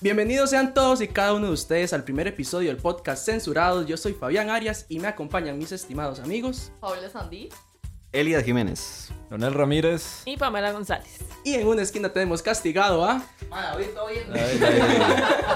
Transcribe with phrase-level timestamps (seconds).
[0.00, 3.86] Bienvenidos sean todos y cada uno de ustedes al primer episodio del podcast Censurados.
[3.86, 6.72] Yo soy Fabián Arias y me acompañan mis estimados amigos.
[6.80, 7.50] Paula Sandí.
[8.12, 9.10] Elías Jiménez.
[9.28, 10.22] Leonel Ramírez.
[10.24, 11.18] Y Pamela González.
[11.44, 13.22] Y en una esquina tenemos castigado a.
[13.50, 14.58] Ahí, ahí,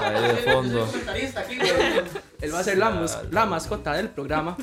[0.01, 0.87] ahí de fondo.
[2.41, 4.55] Él va a ser la, mus- la mascota del programa.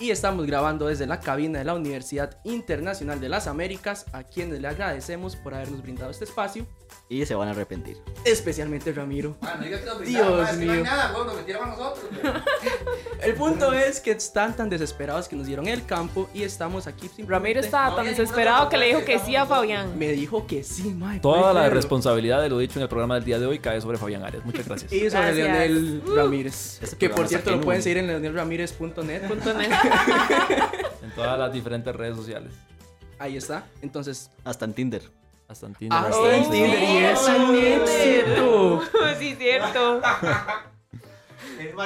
[0.00, 4.60] Y estamos grabando desde la cabina de la Universidad Internacional de las Américas, a quienes
[4.60, 6.66] le agradecemos por habernos brindado este espacio,
[7.08, 7.96] Y se van a arrepentir.
[8.24, 9.36] especialmente Ramiro.
[9.60, 10.66] Dios Dios mío.
[10.66, 12.04] No hay nada, weón, nos metieron a nosotros.
[13.22, 17.08] El punto es que están tan desesperados que nos dieron el campo y estamos aquí
[17.08, 19.98] simplemente- Ramiro estaba tan desesperado que le dijo que sí a Fabián.
[19.98, 21.20] Me dijo que sí, mae.
[21.20, 23.98] Toda la responsabilidad de lo dicho en el programa del día de hoy cae sobre
[23.98, 24.44] Fabián Arias.
[24.44, 24.92] Muchas gracias.
[24.92, 25.70] Y sobre Gracias.
[25.70, 26.78] Leonel Ramírez.
[26.82, 29.22] Este que por cierto lo pueden seguir en leonelramírez.net.
[31.02, 32.52] En todas las diferentes redes sociales.
[33.18, 33.64] Ahí está.
[33.82, 35.02] Entonces, Hasta en Tinder.
[35.48, 35.98] Hasta en Tinder.
[35.98, 36.82] hasta en Tinder.
[36.82, 37.82] Y es un Tinder.
[37.82, 38.82] éxito.
[39.18, 40.00] sí, cierto.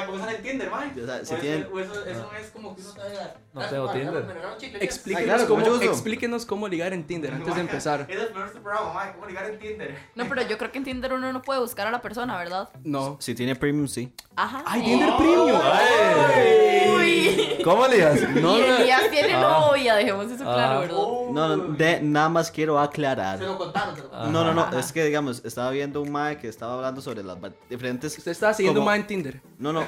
[0.06, 0.90] ¿Cómo sale el Tinder, mae?
[1.02, 3.14] O sea, si O tienen- eso- eso, eso no es como que uno sabe.
[3.54, 4.24] No tengo Tinder.
[4.80, 8.06] Explíquenos, Ah, claro, cómo, explíquenos cómo ligar en Tinder antes de empezar.
[8.08, 9.12] Es el primer programa, mae.
[9.12, 9.96] ¿Cómo ligar en Tinder?
[10.14, 12.68] No, pero yo creo que en Tinder uno no puede buscar a la persona, ¿verdad?
[12.84, 13.16] No.
[13.20, 14.12] Si tiene premium, sí.
[14.36, 14.62] Ajá.
[14.66, 15.60] ¡Ay, Tinder Premium!
[17.02, 17.62] Uy.
[17.64, 18.20] ¿Cómo le digas?
[18.30, 19.40] No, y no, Elías tiene Ah.
[19.68, 20.80] novia, dejemos eso claro, Ah.
[20.80, 20.96] ¿verdad?
[20.96, 23.38] no, no, de- nada más quiero aclarar.
[23.38, 24.32] Se lo contaron, se lo contaron.
[24.32, 27.36] No, no, no, es que digamos, estaba viendo un mae que estaba hablando sobre las
[27.70, 28.16] diferentes...
[28.18, 29.40] Usted estaba siguiendo como- más en Tinder.
[29.58, 29.84] No, no.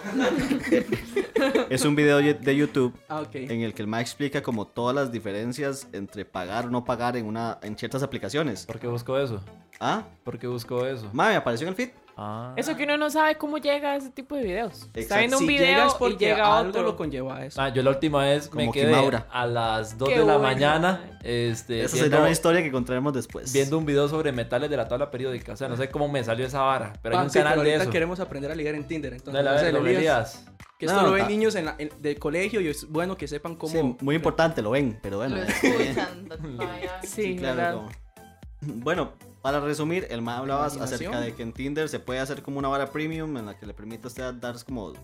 [1.70, 3.34] es un video de YouTube Ah, ok.
[3.34, 7.16] en el que el mae explica como todas las diferencias entre pagar o no pagar
[7.16, 8.66] en una en ciertas aplicaciones.
[8.66, 9.40] ¿Por qué buscó eso?
[9.80, 10.02] ¿Ah?
[10.22, 11.08] ¿Por qué buscó eso?
[11.12, 11.90] Mae, me apareció en el feed.
[12.16, 12.52] Ah.
[12.56, 14.82] Eso que uno no sabe cómo llega a ese tipo de videos.
[14.82, 15.18] Está Exacto.
[15.18, 16.82] viendo un si video llegas y llega algo otro.
[16.82, 17.60] lo conlleva a eso.
[17.60, 19.26] Ah, yo la última vez me Como quedé Kimaura.
[19.32, 23.12] a las 2 Qué de la bueno, mañana este, Esa será una historia que contaremos
[23.14, 23.52] después.
[23.52, 25.54] viendo un video sobre metales de la tabla periódica.
[25.54, 27.74] O sea, no sé cómo me salió esa vara, pero hay un sí, canal de
[27.74, 27.90] eso.
[27.90, 29.12] queremos aprender a ligar en Tinder.
[29.14, 30.44] Entonces, Dale, a no sé, ver, don Elías, Elías.
[30.78, 33.16] que esto No, lo ven ta- niños en la, en- de colegio y es bueno
[33.16, 33.72] que sepan cómo...
[33.72, 35.36] Sí, muy importante, lo ven, pero bueno.
[35.36, 36.28] Lo escuchan.
[36.56, 37.00] vaya.
[37.02, 37.88] Sí, claro,
[38.60, 39.12] Bueno,
[39.44, 42.68] para resumir, el mae hablaba acerca de que en Tinder se puede hacer como una
[42.68, 44.94] vara premium en la que le permite a usted dar como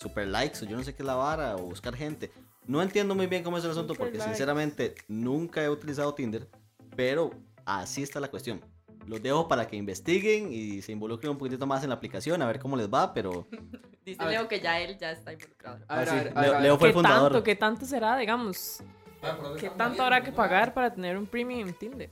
[0.00, 2.30] super likes o yo no sé qué es la vara o buscar gente.
[2.64, 4.30] No entiendo muy bien cómo es el asunto Super porque likes.
[4.34, 6.48] sinceramente nunca he utilizado Tinder,
[6.94, 7.30] pero
[7.64, 8.64] así está la cuestión.
[9.08, 12.46] Los dejo para que investiguen y se involucren un poquitito más en la aplicación a
[12.46, 13.48] ver cómo les va, pero
[14.06, 14.34] Dice A ver.
[14.38, 15.80] Leo que ya él ya está involucrado.
[15.88, 16.62] A ver, Ah, a sí, ver, a ver, Leo- a ver.
[16.62, 17.32] Leo fue el ¿Qué fundador.
[17.32, 18.80] tanto, qué tanto será, digamos?
[19.22, 22.10] Ah, ¿por dónde ¿Qué tanto habrá que pagar para tener un premium en Tinder?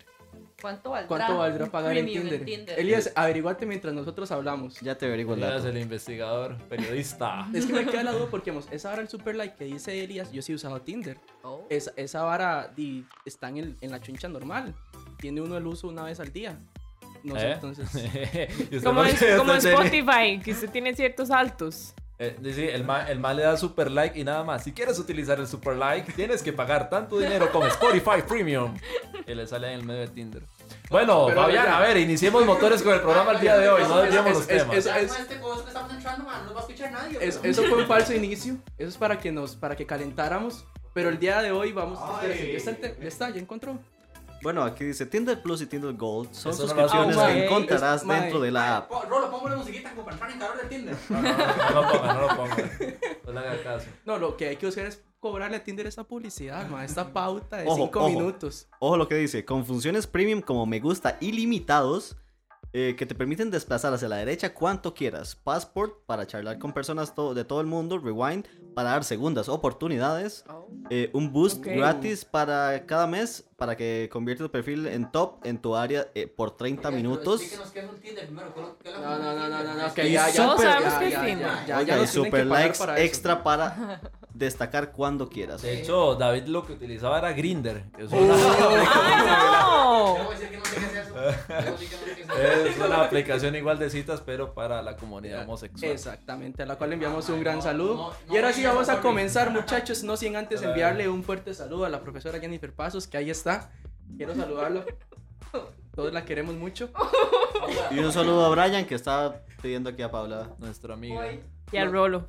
[0.61, 1.09] ¿Cuánto valdrá?
[1.09, 2.79] ¿Cuánto valdrá pagar en premium Tinder?
[2.79, 4.81] Elías, averiguate mientras nosotros hablamos.
[4.81, 5.77] ya te averiguo el Elías, dato.
[5.77, 7.47] el investigador, periodista.
[7.55, 10.03] Es que me queda la duda porque vamos, esa vara el super like que dice
[10.03, 11.19] Elías, yo sí he usado Tinder.
[11.43, 11.67] Oh.
[11.69, 14.75] Esa, esa vara di, está en, el- en la chuncha normal.
[15.19, 16.59] Tiene uno el uso una vez al día.
[17.23, 17.53] No sé, ¿Eh?
[17.53, 17.89] entonces.
[18.71, 21.93] Y usted Como, es, como en Spotify, que usted tiene ciertos altos.
[22.19, 24.65] Eh, dice, el mal el ma le da super like y nada más.
[24.65, 28.75] Si quieres utilizar el super like, tienes que pagar tanto dinero como Spotify Premium.
[29.27, 30.43] Que le sale en el medio de Tinder.
[30.89, 31.77] Bueno, Pero Fabián, ya.
[31.77, 33.83] a ver, iniciemos motores con el programa el día de hoy.
[33.83, 34.77] No Es- desviemos es- los temas.
[34.77, 35.39] es- Ya con este
[37.49, 38.57] eso fue un falso inicio.
[38.79, 40.65] Eso es para que nos, para que calentáramos.
[40.95, 41.99] Pero el día de hoy vamos.
[42.23, 42.53] Ay.
[42.53, 43.79] ya está, ya está, ya encontró.
[44.43, 47.35] Bueno, aquí dice Tinder Plus y Tinder Gold son Eso no suscripciones hace.
[47.35, 48.91] que Ah, encontrarás dentro de la app.
[49.09, 50.97] Rolo, pongo una musiquita como para en calor de Tinder.
[51.09, 52.57] No, no, no, no lo ponga, no lo ponga.
[53.27, 53.87] No le haga caso.
[54.05, 57.57] No, lo que hay que buscar es cobrarle a Tinder esa publicidad, ma, esta pauta
[57.57, 58.09] de Ojo, 5 ojo.
[58.11, 58.69] minutos.
[58.79, 62.17] Ojo lo que dice, con funciones premium como me gusta ilimitados
[62.73, 65.35] eh, que te permiten desplazar hacia la derecha cuanto quieras.
[65.35, 67.99] Passport para charlar con personas to- de todo el mundo.
[67.99, 70.45] Rewind para dar segundas oportunidades.
[70.51, 70.69] Oh.
[70.91, 71.69] eh, un boost Ok.
[71.69, 76.27] gratis para cada mes para que convierta tu perfil en top en tu área eh,
[76.27, 77.41] por 30 Oiga, pero minutos.
[77.41, 78.53] Explíquenos qué es un Tinder primero.
[78.55, 80.45] ¿qué es lo- qué es lo que No, no, no, no, no, que ya, ya.
[80.45, 81.49] Todos ya, sabemos ya, que es ya, Tinder.
[81.67, 83.05] ya, Oiga, super likes para eso.
[83.07, 84.01] extra para
[84.35, 85.63] destacar cuando quieras.
[85.63, 87.85] De hecho, David lo que utilizaba era Grinder.
[87.99, 88.17] Es Oh.
[88.19, 90.15] una, ¡Ay, no!
[90.19, 90.63] Debo decir que no
[92.69, 95.91] es una aplicación igual de citas, pero para la comunidad homosexual.
[95.93, 98.13] Exactamente, a la cual le enviamos un gran saludo.
[98.31, 101.89] y ahora sí vamos a comenzar, muchachos, no sin antes enviarle un fuerte saludo a
[101.89, 103.46] la profesora Jennifer Pasos, que ahí está.
[104.17, 104.85] Quiero saludarla.
[105.95, 106.91] Todos la queremos mucho.
[107.91, 110.55] Y un saludo a Brian que está pidiendo aquí a Paula.
[110.59, 111.27] Nuestra amiga.
[111.73, 112.29] Y al rolo.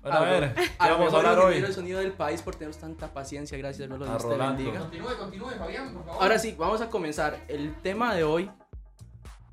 [0.00, 1.60] Bueno, a ver, ¿qué Al vamos a hablar hoy?
[1.60, 3.58] de sonido del país por tener tanta paciencia.
[3.58, 4.06] Gracias, Rolo.
[4.06, 4.56] A Dios te Rolando.
[4.62, 4.80] bendiga.
[4.80, 6.22] Continúe, continúe, Fabián, por favor.
[6.22, 7.44] Ahora sí, vamos a comenzar.
[7.48, 8.50] El tema de hoy,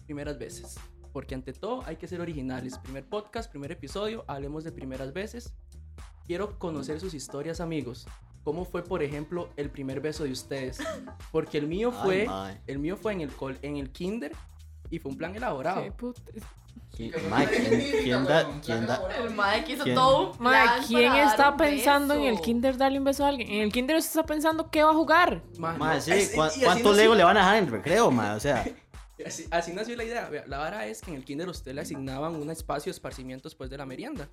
[0.06, 0.80] primeras veces.
[1.12, 2.78] Porque ante todo hay que ser originales.
[2.78, 5.54] Primer podcast, primer episodio, hablemos de primeras veces.
[6.26, 8.08] Quiero conocer sus historias, amigos.
[8.48, 10.78] ¿Cómo fue, por ejemplo, el primer beso de ustedes?
[11.34, 12.62] Porque el mío Ay, fue, mae.
[12.66, 14.32] el mío fue en el col, en el kinder
[14.90, 15.84] y fue un plan elaborado.
[15.84, 16.22] Qué puta-
[16.96, 19.02] ¿Quién, mae, ¿quién, quién da, quién da?
[19.58, 19.96] El que hizo ¿Quién?
[19.96, 20.38] todo un
[20.88, 23.52] ¿quién para está pensando en el kinder darle un beso a alguien?
[23.52, 25.44] En el kinder usted está pensando qué va a jugar.
[25.58, 28.34] Mae, no, sí, ¿cu- ¿cuántos Lego le van a dejar en el recreo, mae?
[28.34, 28.64] O sea,
[29.26, 30.30] Así, así nació la idea.
[30.48, 33.50] La vara es que en el kinder a usted le asignaban un espacio de esparcimiento
[33.50, 34.30] después de la merienda.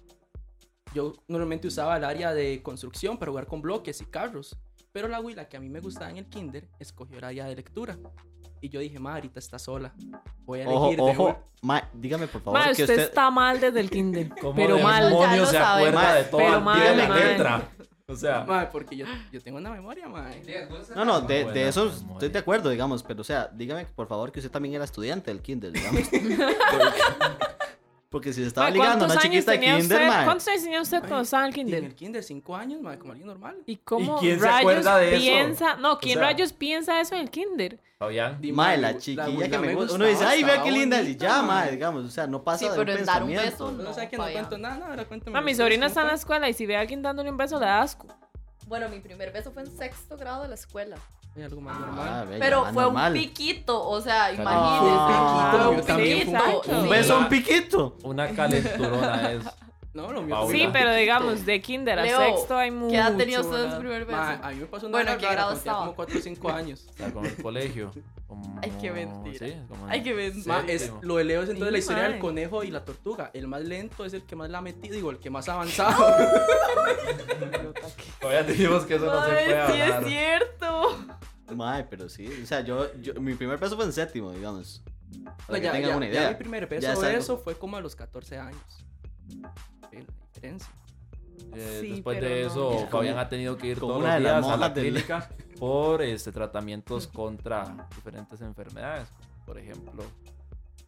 [0.95, 4.57] Yo normalmente usaba el área de construcción para jugar con bloques y carros.
[4.93, 7.57] Pero la abuela que a mí me gustaba en el kinder escogió el área de
[7.57, 7.99] lectura.
[8.61, 9.93] Y yo dije, ma, ahorita está sola.
[10.45, 11.25] Voy a ojo, elegir de ojo.
[11.25, 11.39] una".
[11.63, 14.29] Mae, dígame por favor que usted, está mal desde el kinder.
[14.41, 15.11] ¿Cómo Pero mal.
[15.11, 15.89] Ya lo se sabe.
[15.89, 17.69] acuerda Mae, de todo pero al pie de la letra?
[18.07, 20.31] O sea, Ma, porque yo, yo tengo una memoria, ma.
[20.95, 22.13] No, no, de, de eso memoria.
[22.13, 25.31] estoy de acuerdo, digamos, pero o sea, dígame por favor que usted también era estudiante
[25.33, 26.03] del kinder, digamos.
[28.15, 30.07] Porque si se estaba Mae, ligando a una ¿cuántos años chiquita de kinder, usted?
[30.07, 30.25] mae.
[30.25, 31.85] ¿Cuántos años tenía usted cuando estaba en el Y en kinder?
[31.85, 33.57] el kinder, cinco años, ma, como alguien normal.
[33.67, 35.21] ¿Y cómo ¿Y quién se rayos acuerda de eso?
[35.25, 35.77] piensa?
[35.79, 37.81] No, ¿quién sea- rayos piensa eso en el kinder?
[37.99, 38.39] Fabián.
[38.53, 39.95] Mae, la la chiquilla abuela que me gusta.
[39.97, 41.03] Uno dice, ay, vea qué linda.
[41.03, 41.55] Y ya, ma.
[41.55, 43.51] mae, digamos, o sea, no pasa Sí, de un pero dar un pensamiento.
[43.51, 44.39] beso, No, No, sé que no vaya.
[44.39, 45.33] cuento nada, ahora cuéntame.
[45.35, 47.59] Ma, mi sobrina está en la escuela y si ve a alguien dándole un beso,
[47.59, 48.07] le da asco.
[48.69, 50.97] Bueno, mi primer beso fue en sexto grado de la escuela.
[51.37, 52.29] Hay algo más Ah, normal.
[52.29, 53.13] ve, Pero ya, fue normal.
[53.13, 54.97] un piquito, o sea, imagínense.
[54.97, 56.31] Ah, fue un piquito.
[56.31, 56.77] un piquito.
[56.79, 56.89] Un sí.
[56.91, 57.97] beso, un piquito.
[58.05, 59.45] Una calenturona es.
[59.95, 62.91] No, lo mío Sí, pero digamos, de kinder a Leo, sexto hay mucho.
[62.91, 64.19] ¿Qué edad tenía usted en su primer beso?
[64.19, 65.79] Ma, a mí me pasó una Bueno, vara ¿en qué grado estaba?
[65.79, 66.87] como 4 o 5 años.
[66.91, 67.93] O sea, como el colegio.
[68.27, 69.47] Como- Ay, qué mentira.
[69.47, 70.63] Sí, como Ay, qué mentira.
[70.63, 72.21] Ma, es, lo de Leo es entonces Sí, la historia del mae.
[72.21, 73.31] conejo y la tortuga.
[73.35, 75.53] El más lento es el que más la ha metido, digo, el que más ha
[75.55, 75.95] avanzado.
[78.21, 80.03] Todavía dijimos que eso no se puede sí hablar.
[80.03, 80.54] es cierto.
[81.55, 84.83] Mae, pero sí, o sea, yo, yo, mi primer beso fue en séptimo, digamos.
[85.47, 86.29] Para que ya, tengan ya- una ya idea.
[86.31, 88.61] mi primer Ya beso es de eso fue como a los 14 años.
[89.41, 89.53] La
[89.91, 90.69] diferencia.
[91.55, 92.47] Eh, Sí, después de no.
[92.49, 94.69] eso, Como- Fabián ha tenido que ir todos una los de las días a la
[94.71, 95.29] del- clínica
[95.59, 99.09] por este, tratamientos contra diferentes enfermedades.
[99.47, 100.03] Por ejemplo.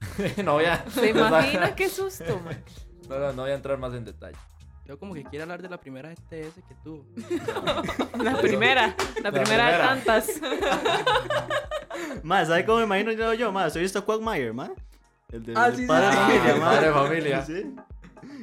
[0.45, 0.85] no voy a.
[0.91, 2.63] ¿Se imagina qué susto, man?
[3.09, 4.37] No, no, no voy a entrar más en detalle.
[4.87, 7.05] Yo como que quiero hablar de la primera ETS que tuvo.
[8.23, 9.89] La primera, la primera de primera.
[9.89, 10.31] tantas.
[12.23, 13.35] Mae, ¿sabe cómo me imagino yo?
[13.35, 14.71] yo mae, ¿soy visto Quagmire, mae?
[15.33, 16.19] El de Ah, el sí, padre de sí.
[16.19, 17.43] familia, Ah, padre de familia.
[17.45, 17.75] Sí.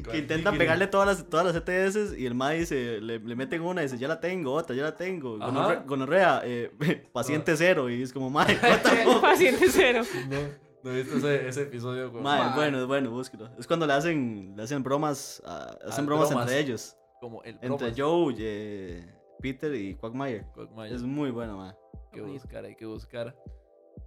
[0.09, 3.61] Que intentan pegarle todas las, todas las ETS y el mae dice, le, le meten
[3.61, 5.37] una y dice, ya la tengo, otra, ya la tengo.
[5.41, 5.47] Ajá.
[5.51, 6.71] Gonorre- Gonorrea, eh,
[7.13, 7.89] paciente cero.
[7.89, 9.21] Y es como, fuck?
[9.21, 10.01] Paciente cero.
[10.29, 10.37] No,
[10.83, 12.11] no he visto ese, ese episodio.
[12.11, 12.55] Como, Mae, Mae.
[12.55, 13.49] bueno, es bueno, búsquelo.
[13.57, 16.47] Es cuando le hacen, le hacen bromas, hacen Ah, bromas, bromas.
[16.47, 16.97] entre ellos.
[17.19, 17.93] como el Entre bromas.
[17.97, 20.45] Joe, eh, Peter y Quagmire.
[20.53, 20.93] Quagmire.
[20.95, 21.69] Es muy bueno, mae.
[21.69, 23.35] Hay que buscar, hay que buscar.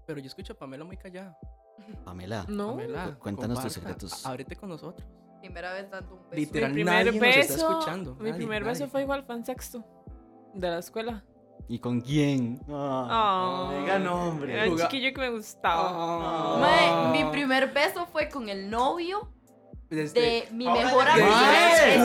[0.07, 1.37] Pero yo escucho a Pamela muy callada.
[2.05, 2.45] Pamela.
[2.49, 2.71] No.
[2.71, 4.25] Pamela, cuéntanos tus secretos.
[4.27, 5.07] Ábrete con nosotros.
[5.41, 6.35] Primera vez dando un beso.
[6.35, 6.73] Literal.
[6.73, 7.71] Mi nadie primer nos está beso.
[7.71, 8.73] escuchando, Mi nadie, primer nadie.
[8.81, 9.85] beso fue igual, en sexto.
[10.55, 11.23] De la escuela.
[11.69, 12.61] ¿Y con quién?
[12.71, 14.53] Ah, Oh, diga nombre.
[14.53, 15.91] Era un Juga- chiquillo que me gustaba.
[15.93, 16.59] Ah.
[16.61, 19.29] Mae, mi primer beso fue con el novio
[19.89, 21.99] Desde- de mi mejor espérese.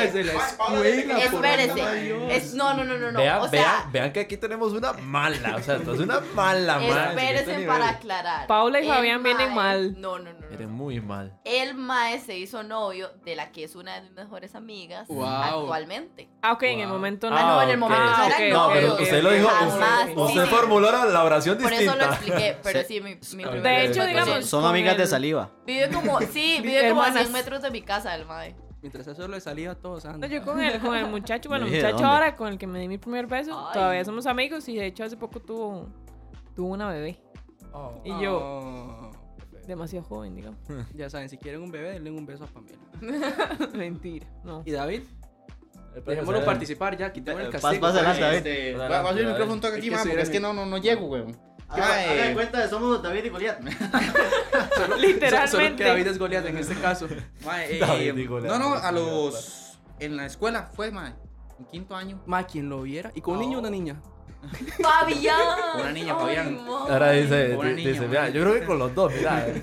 [0.00, 1.18] desde la escuela.
[1.24, 2.36] Espérese.
[2.36, 3.18] Es- no, no, no, no, no.
[3.18, 5.56] vean, o sea, vean, vean que aquí tenemos una mala.
[5.56, 7.10] O sea, esto es una mala, mala.
[7.10, 8.46] espérese para aclarar.
[8.46, 10.00] Paula y El Fabián vienen mal.
[10.00, 10.40] No, no, no.
[10.40, 10.68] no.
[10.68, 11.38] muy mal.
[11.44, 15.24] El mae se hizo novio de la que es una de mis mejores amigas Wow.
[15.26, 16.28] actualmente.
[16.42, 17.36] Ah, ok, en el momento no.
[17.36, 17.80] Ah, no, en el ok.
[17.80, 19.48] momento no Ah, No, pero usted lo dijo.
[19.48, 20.00] Jamás.
[20.08, 20.50] Usted, Sí, usted sí.
[20.50, 22.06] formuló la, la oración Por eso distinta.
[22.06, 22.86] lo expliqué, pero Sí.
[22.88, 24.46] sí, mi, mi De hecho, digamos.
[24.46, 25.50] Son amigas de saliva.
[25.66, 27.22] Vive como, sí, vive como a Hermanas.
[27.28, 28.54] 100 metros de mi casa el mae.
[28.82, 30.30] Mientras eso le salía a todos No, andan.
[30.30, 32.08] yo con el, con el muchacho, bueno, dije, muchacho ¿dónde?
[32.08, 33.74] ahora con el que me di mi primer beso, Ay.
[33.74, 35.88] todavía somos amigos y de hecho hace poco tuvo,
[36.56, 37.20] tuvo una bebé.
[37.72, 38.00] Oh.
[38.04, 39.10] Y yo, Oh.
[39.66, 40.58] demasiado joven, digamos.
[40.94, 42.78] Ya saben, si quieren un bebé, denle un beso a Pamela.
[43.74, 44.62] Mentira, no.
[44.64, 45.02] ¿Y David?
[46.06, 47.80] Dejémoslo participar ya, quitemos el castigo.
[47.80, 48.36] pasa adelante, David.
[48.38, 49.40] Este, Adelante, va va a subir el David.
[49.44, 51.36] micrófono aquí, que man, porque es el- que no, no, no llego, weón.
[51.70, 53.60] Haga Mae, de cuenta, somos David y Goliat.
[54.76, 55.48] Solo- Literalmente.
[55.48, 57.08] Solo que David es Goliat en este caso.
[57.44, 59.78] mae, eh, David, digo, no, no, la- a los...
[60.00, 61.12] En la escuela fue, mae.
[61.58, 62.20] En quinto año.
[62.26, 63.12] Ma, quien lo viera.
[63.14, 64.00] ¿Y con un niño o una niña?
[64.82, 65.36] Fabián.
[65.78, 66.38] Una niña, mae.
[66.88, 69.46] Ahora dice, Buena dice, niña, mira, yo creo que con los dos, mira.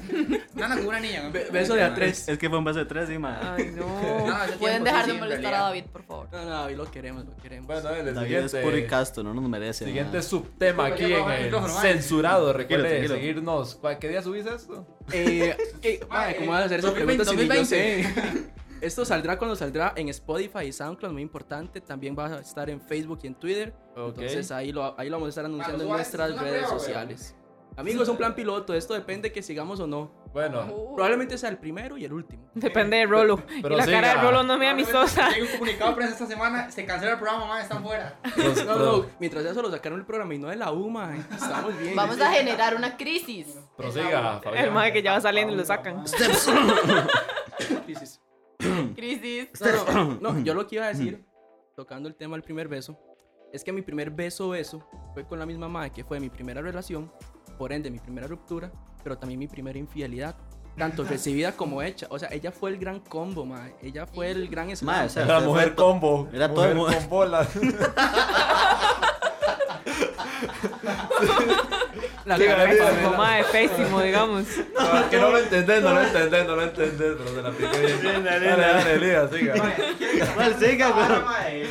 [0.58, 1.30] No, no, con una niña.
[1.30, 2.28] Be- beso de a tres.
[2.28, 3.56] Es que fue un beso de tres, sí, ma.
[3.56, 3.86] Ay, no.
[3.86, 5.60] No, Pueden tiempo dejar sí, de molestar a.
[5.60, 6.28] David, por favor.
[6.32, 7.68] No, no, David lo queremos, lo queremos.
[7.68, 9.86] Bueno, el David es puro y siguiente, casto, no nos merece.
[9.86, 10.24] siguiente ma.
[10.24, 12.54] subtema aquí en el censurado.
[12.54, 13.76] Recuerde seguirnos.
[13.76, 14.88] ¿Cuál- ¿Qué día subiste esto?
[15.12, 16.00] Eh, eh,
[16.40, 18.04] ¿Cómo van a hacer esa 2020, pregunta si yo 2020?
[18.04, 18.48] sé?
[18.82, 21.82] Esto saldrá cuando saldrá en Spotify y SoundCloud, muy importante.
[21.82, 23.74] También va a estar en Facebook y en Twitter.
[23.96, 27.36] Entonces ahí lo, ahí lo vamos a estar anunciando en nuestras redes prueba, sociales.
[27.76, 28.74] Amigos, es un plan piloto.
[28.74, 30.12] Esto depende que sigamos o no.
[30.34, 32.50] Bueno, Uh, Probablemente sea el primero y el último.
[32.56, 33.44] Depende de Rolo.
[33.62, 34.24] pero y la cara de siga.
[34.24, 35.30] Rolo no es muy amistosa.
[35.30, 38.20] Llega un comunicado de prensa esta semana, se cancela el programa, mae, están fuera.
[38.66, 41.18] No, no, mientras eso lo sacaron el programa y no de la UMA.
[41.32, 41.96] Estamos bien.
[41.96, 43.58] Vamos a generar una crisis.
[43.76, 44.66] prosiga, Fabián.
[44.66, 46.04] El mae que ya va saliendo y lo sacan.
[49.62, 51.26] No, no, no, yo lo que iba a decir,
[51.76, 52.98] tocando el tema del primer beso,
[53.54, 56.62] es que mi primer beso beso fue con la misma madre que fue mi primera
[56.62, 57.12] relación,
[57.58, 58.72] por ende mi primera ruptura,
[59.04, 60.36] pero también mi primera infidelidad,
[60.78, 62.06] tanto recibida como hecha.
[62.10, 63.76] O sea, ella fue el gran combo, madre.
[63.82, 64.96] Ella fue el gran slam.
[64.96, 66.28] Mae, o sea, Era usted mujer combo.
[66.32, 67.50] Era todo mujer mu- con bolas.
[72.28, 73.04] La Sí, cara de sí, Pamela.
[73.04, 74.46] Como mae, pésimo, digamos.
[74.78, 77.52] No, es que no lo entendés, no lo entendés, no lo entendés, pero se la
[77.52, 78.24] piqué bien.
[78.24, 79.54] Dale, dale, dale, Elías, siga.
[80.36, 81.64] Mae, siga, güey.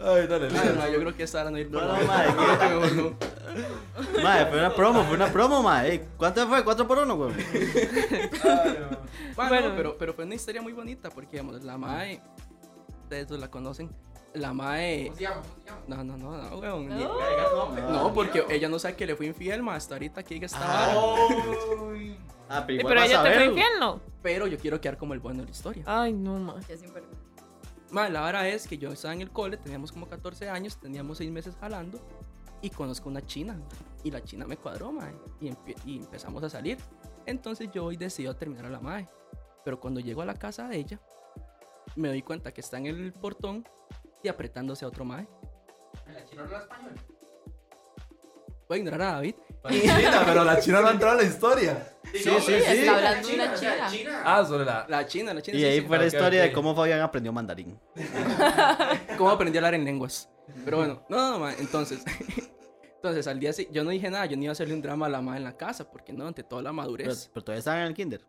[0.00, 0.76] Ay, dale, Ay, Elías.
[0.76, 3.16] no, yo creo que esta hora no ir No, la- no, que mejor no.
[4.22, 5.72] Mae, fue una promo, fue una promo.
[5.76, 6.64] Ey, ¿Cuánto fue?
[6.64, 7.32] ¿Cuatro por uno, güey?
[9.36, 9.72] Bueno, Bueno.
[9.76, 12.20] pero, pero fue una historia muy bonita porque, digamos, la mae,
[13.04, 13.90] ustedes la conocen,
[14.34, 15.12] la mae...
[15.88, 16.88] No, no, no, no, weón.
[16.88, 17.90] ni- No.
[17.92, 20.60] No, porque ella no sabe que le fue infiel, ma, hasta ahorita que diga esta
[20.60, 20.94] vara.
[22.48, 24.00] Ah, pero pero ella te fue infiel, ¿no?
[24.22, 25.82] Pero yo quiero quedar como el bueno de la historia.
[25.86, 27.18] Ay, no, sinvergüenza.
[27.90, 31.18] Ma, la vara es que yo estaba en el cole, teníamos como 14 años, teníamos
[31.18, 32.00] 6 meses jalando
[32.60, 33.56] y conozco una china.
[34.02, 35.10] Y la china me cuadró, ma,
[35.40, 36.78] y, empie- y empezamos a salir.
[37.26, 39.08] Entonces yo hoy decidí terminar a la mae.
[39.64, 41.00] Pero cuando llego a la casa de ella,
[41.96, 43.66] me doy cuenta que está en el portón
[44.24, 45.28] y apretándose a otro mae.
[46.12, 46.94] La china habla español.
[48.66, 49.34] Voy a ignorar a David.
[49.70, 51.96] China, pero la china no entró en la historia.
[52.12, 52.52] Sí, sí, sí.
[52.52, 54.22] Está hablando de una china.
[54.24, 54.86] Ah, sobre la.
[54.88, 55.56] La china, la china.
[55.56, 55.86] Y sí, ahí sí.
[55.86, 57.78] fue la Ok, historia de cómo Fabián aprendió mandarín.
[59.18, 60.28] cómo aprendí a hablar en lenguas.
[60.64, 62.02] Pero bueno, no, no, ma, entonces.
[62.96, 65.04] Entonces, al día siguiente, yo no dije nada, yo no iba a hacerle un drama
[65.04, 67.30] a la madre en la casa, porque no, ante toda la Pero, madurez.
[67.34, 68.24] pero todavía estaban en el kinder.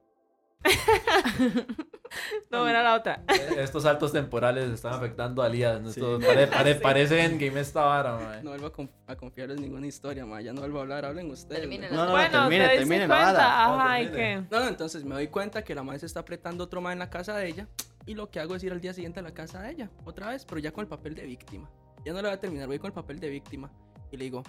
[2.50, 3.24] No, era la otra.
[3.58, 5.82] Estos saltos temporales están afectando a Elías.
[5.94, 6.01] Sí.
[6.25, 8.44] Pare- pare- Parece en Game esta vara, mae.
[8.44, 11.29] No vuelvo a, conf- a confiarles ninguna historia, ma, ya no vuelvo a hablar, hablen
[11.32, 11.62] ustedes.
[11.62, 11.96] Termínenla.
[11.96, 12.03] ¿no?
[12.03, 13.63] No, no, bueno, termine, te termine la vara.
[13.65, 14.44] Ajá, No, ¿y qué?
[14.50, 17.00] No, no, entonces me doy cuenta que la madre se está apretando otro más en
[17.00, 17.67] la casa de ella,
[18.05, 20.29] y lo que hago es ir al día siguiente a la casa de ella, otra
[20.29, 21.70] vez, pero ya con el papel de víctima.
[22.05, 23.72] Ya no le voy a terminar, voy con el papel de víctima.
[24.12, 24.44] Y le digo.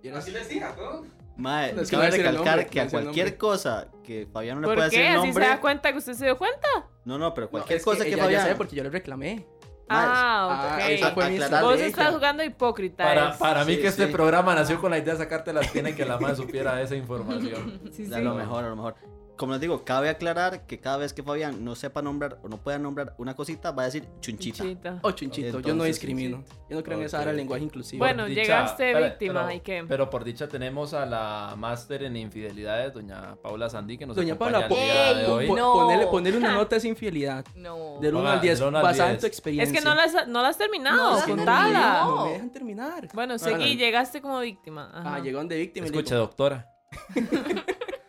[0.00, 1.04] ¿quieres- Así les diga, ¿no?
[1.36, 3.38] Mae, No, es que no cabe a recalcar nombre, que a no a cualquier nombre.
[3.38, 4.82] cosa que Fabián no le ¿Por qué?
[4.84, 5.46] decir el ¿Así se nombre.
[5.46, 6.68] da cuenta que usted se dio cuenta?
[7.04, 8.40] No, no, pero No, cualquier es cosa que, ella Fabián.
[8.40, 9.46] ya sabe porque yo le reclamé.
[9.88, 11.02] Ah, Ah, ok.
[11.04, 13.04] Aclararle Vos estás jugando hipócrita.
[13.04, 14.12] Para, para mí Sí, que este sí.
[14.12, 17.80] programa nació con la idea de sacarte las tiene que la madre supiera esa información.
[17.92, 18.22] Sí, A sí.
[18.22, 18.94] lo mejor, a lo mejor.
[19.42, 22.58] Como les digo, cabe aclarar que cada vez que Fabián no sepa nombrar o no
[22.58, 24.62] pueda nombrar una cosita, va a decir chunchita.
[24.62, 24.98] Chita.
[25.02, 26.44] Oh, chunchito, yo no discrimino.
[26.70, 27.98] Yo no creo en esa área del lenguaje inclusivo.
[27.98, 29.84] Bueno, dicha- llegaste pero- víctima, pero- ¿y qué?
[29.88, 34.34] Pero por dicha tenemos a la máster en infidelidades, doña Paula Sandí, que nos Doña
[34.34, 35.50] acompaña Paula, el día de hoy.
[35.50, 35.72] No.
[35.72, 37.44] Ponele, ponele una nota es infidelidad.
[37.56, 37.98] No.
[38.00, 39.20] Del 1 Ponga- al 10, del uno al basada en 10.
[39.22, 39.72] tu experiencia.
[39.76, 41.64] Es que no la has, no has terminado, No, no contala.
[41.72, 42.14] terminó.
[42.16, 43.08] No me dejan terminar.
[43.12, 44.88] Bueno, seguí, llegaste como víctima.
[44.94, 45.16] Ajá.
[45.16, 46.68] Ah, llegó donde víctima digo, doctora.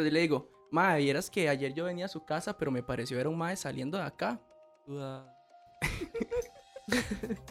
[0.00, 3.16] entonces le digo, mae, vieras que ayer yo venía a su casa, pero me pareció
[3.16, 4.40] ver a un mae saliendo de acá.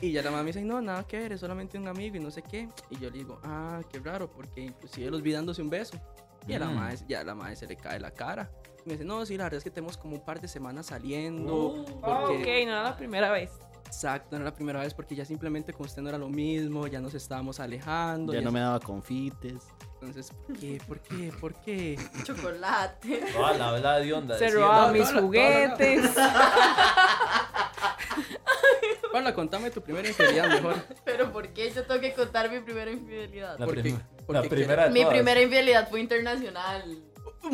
[0.01, 2.19] Y ya la mamá me dice, no, nada que ver, es solamente un amigo y
[2.19, 2.67] no sé qué.
[2.89, 5.97] Y yo le digo, ah, qué raro, porque inclusive los vi dándose un beso.
[6.45, 6.75] Y a la Mm.
[6.75, 8.51] madre, ya a la madre se le cae la cara.
[8.85, 10.87] Y me dice, no, sí, la verdad es que tenemos como un par de semanas
[10.87, 11.85] saliendo.
[12.03, 12.35] Ah, porque...
[12.41, 13.51] ok, no era la primera vez.
[13.89, 16.85] Exacto, no era la primera vez porque ya simplemente con usted no era lo mismo,
[16.85, 18.31] ya nos estábamos alejando.
[18.33, 19.63] Ya no me daba confites.
[19.95, 20.79] Entonces, ¿por qué?
[20.87, 21.33] ¿Por qué?
[21.41, 21.99] ¿Por qué?
[22.23, 23.23] Chocolate.
[23.43, 24.37] Ah, la verdad de onda.
[24.37, 25.27] Se robaba no, mis no, no, no, no.
[25.27, 26.11] juguetes.
[29.11, 30.75] Paula, contame tu primera infidelidad mejor.
[31.03, 33.57] Pero ¿por qué yo tengo que contar mi primera infidelidad?
[33.57, 35.13] La, Porque- prim- porque la primera de Mi todas.
[35.15, 36.83] primera infidelidad fue internacional.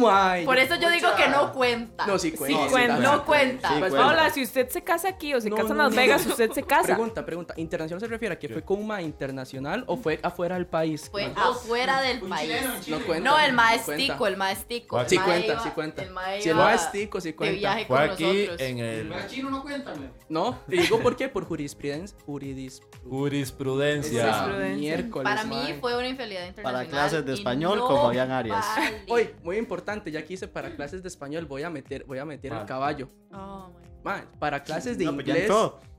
[0.09, 2.07] Ay, Por eso yo digo que no cuenta.
[2.07, 2.63] No, sí cuenta.
[2.63, 2.97] Sí cuenta.
[2.97, 3.67] No cuenta.
[3.69, 4.29] Sí, Pues, cuenta.
[4.31, 6.31] Si usted se casa aquí o se No, casa en Las no, Vegas, no.
[6.31, 6.83] usted se casa.
[6.87, 7.53] Pregunta, pregunta.
[7.57, 11.07] ¿Internacional se refiere a que fue con un ma internacional o fue afuera del país?
[11.09, 12.51] Fue No, afuera del Un país.
[12.51, 13.29] chileno no cuenta.
[13.29, 15.03] No, el maestico, el maestico.
[15.07, 16.03] Sí cuenta, sí cuenta.
[16.41, 17.57] Si el maestico sí cuenta.
[17.57, 18.61] viaje Fue con aquí nosotros.
[18.61, 19.93] en El el chino no cuenta.
[20.29, 22.17] No, te digo por qué, por jurisprudencia.
[22.25, 23.03] Jurisprudencia.
[23.07, 24.75] Jurisprudencia.
[24.77, 25.23] Miércoles.
[25.23, 26.87] Para mí fue una infidelidad internacional.
[26.87, 28.65] clases de español con Fabián Arias.
[29.09, 29.74] Oye, muy importante,
[30.11, 32.65] ya que hice para clases de español, voy a meter, voy a meter el Ah.
[32.65, 33.09] caballo.
[33.33, 33.71] Oh,
[34.03, 35.49] Ma, para clases de No, pues inglés,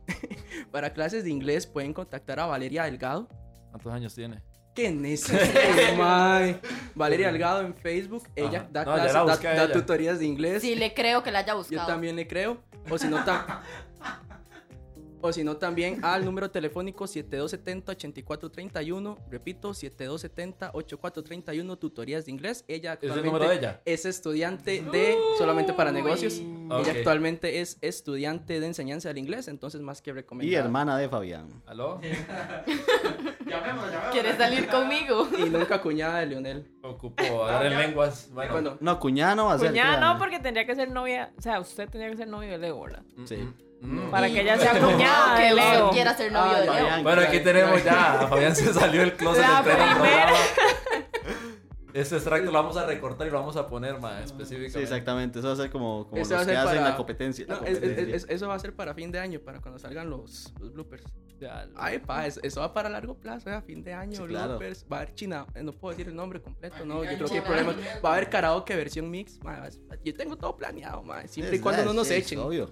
[0.71, 3.29] para clases de inglés pueden contactar a Valeria Delgado.
[3.71, 4.43] ¿Cuántos años tiene?
[4.75, 4.91] Qué
[5.99, 6.61] mae.
[6.95, 8.69] Valeria Delgado en Facebook, ella Ajá.
[8.71, 10.63] da, No, clases, tutorías de inglés.
[10.63, 11.87] Sí, le creo que la haya Yo buscado.
[11.87, 12.59] también le creo.
[12.91, 13.17] O si no,
[15.23, 19.19] O si no, también al número telefónico 7270-8431.
[19.31, 22.65] Repito, 7270-8431, tutorías de inglés.
[22.69, 23.81] Ella ¿Es el actualmente número de ella?
[23.85, 26.35] es estudiante de solamente para negocios.
[26.35, 30.65] Ella actualmente es estudiante de enseñanza del inglés, entonces más que Y recomendada.
[30.65, 31.49] hermana de Fabián.
[31.67, 32.01] ¿Aló?
[34.13, 35.29] ¿Quieres salir conmigo?
[35.39, 36.71] Y nunca cuñada de Lionel.
[36.83, 38.29] Ocupo hablar en lenguas.
[38.33, 39.69] Bueno, Bueno, No, cuñada no va a ser.
[39.71, 41.33] Cuñada no, porque tendría que ser novia.
[41.39, 43.03] O sea, usted tendría que ser novio de Leo, ¿verdad?
[43.25, 43.37] Sí.
[43.37, 43.55] Mm.
[44.11, 45.91] Para que ella sea cuñada que de Leo.
[45.91, 46.75] quiera ser novio Ah, de Leo.
[46.75, 47.03] Fabián.
[47.03, 48.21] Bueno, aquí tenemos ya.
[48.23, 50.33] a Fabián se salió del closet La pleno primera.
[51.95, 54.79] Este extracto lo vamos a recortar y lo vamos a poner más específicamente.
[54.79, 55.39] Sí, exactamente.
[55.39, 57.47] Eso va a ser como, como los que ser hacen para- la competencia.
[57.49, 58.17] la no, es- es- competencia.
[58.17, 61.05] es- eso va a ser para fin de año, para cuando salgan los, los bloopers.
[61.41, 64.49] Ya, Ay, pa, eso, va para largo plazo, a fin de año, Sí, claro.
[64.59, 64.85] bloopers.
[64.93, 67.35] Va a haber China, eh, no puedo decir el nombre completo, no, yo creo que
[67.37, 67.77] hay problemas.
[68.05, 69.67] Va a haber karaoke versión mix, ma,
[70.05, 72.41] yo tengo todo planeado, ma, siempre y cuando no nos es echen.
[72.41, 72.71] Obvio.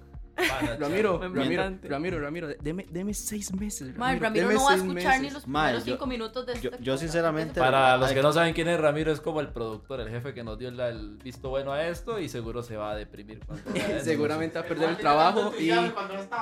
[0.78, 1.70] Ramiro, Ramiro.
[1.82, 3.96] Ramiro, Ramiro, deme, deme seis meses.
[3.96, 6.70] Ramiro deme no va a escuchar ni los primeros yo- cinco minutos de yo- este
[6.70, 7.02] yo podcast.
[7.02, 10.34] sinceramente- Para los que no saben quién es Ramiro, es como el productor, el jefe
[10.34, 13.40] que nos dio la- el visto bueno a esto y seguro se va a deprimir.
[13.74, 14.04] esto.
[14.04, 15.70] Seguramente va a perder el trabajo y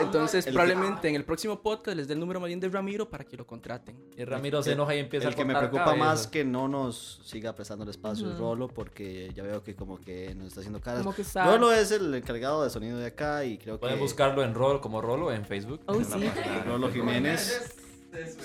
[0.01, 2.69] entonces El que- probablemente en el próximo podcast les dé el número más bien de
[2.69, 3.97] Ramiro para que lo contraten.
[4.17, 7.21] Y Ramiro se enoja y empieza El a que me preocupa más que no nos
[7.25, 8.39] siga prestando el espacio es.
[8.39, 11.07] Rolo, porque ya veo que como que nos está haciendo caras.
[11.15, 11.23] Que.
[11.45, 15.01] Rolo es el encargado de sonido de acá y creo Pueden buscarlo en Rolo como
[15.03, 15.81] Rolo en Facebook.
[15.87, 16.31] Oh, en sí.
[16.67, 17.75] Rolo Jiménez.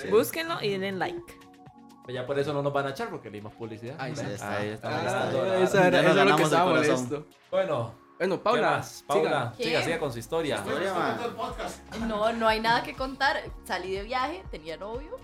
[0.09, 1.21] Búsquenlo y den like.
[2.07, 3.97] Ya por eso no nos van a echar porque le dimos publicidad.
[3.99, 4.63] Ahí Ahí está.
[4.65, 4.89] está.
[4.89, 5.53] Ah, molestando.
[5.63, 7.25] esa era, eso es lo que estaba molesto.
[7.51, 8.83] Bueno, Bueno, ¿qué Paula?
[9.05, 10.63] Paula, siga, siga con su historia.
[12.07, 13.43] No, no hay nada que contar.
[13.63, 15.19] Salí de viaje, tenía novio.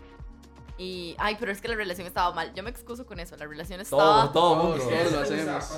[0.78, 2.52] Y, ay, pero es que la relación estaba mal.
[2.56, 3.38] Yo me excuso con eso.
[3.38, 4.32] La relación estaba.
[4.32, 4.78] Todo, todo mundo.
[4.84, 5.72] todos lo hacemos.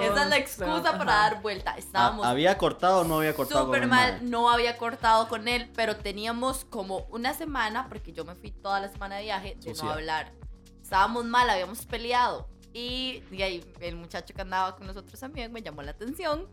[0.00, 0.98] Esa es la excusa Ajá.
[0.98, 1.74] para dar vuelta.
[1.76, 3.66] Estábamos Ah, ¿Había cortado o no había cortado?
[3.66, 4.18] con súper mal.
[4.30, 8.80] No había cortado con él, pero teníamos como una semana, porque yo me fui toda
[8.80, 9.84] la semana de viaje, de Sucia.
[9.84, 10.32] no hablar.
[10.82, 12.48] Estábamos mal, habíamos peleado.
[12.72, 16.48] Y, y ahí el muchacho que andaba con nosotros también me llamó la atención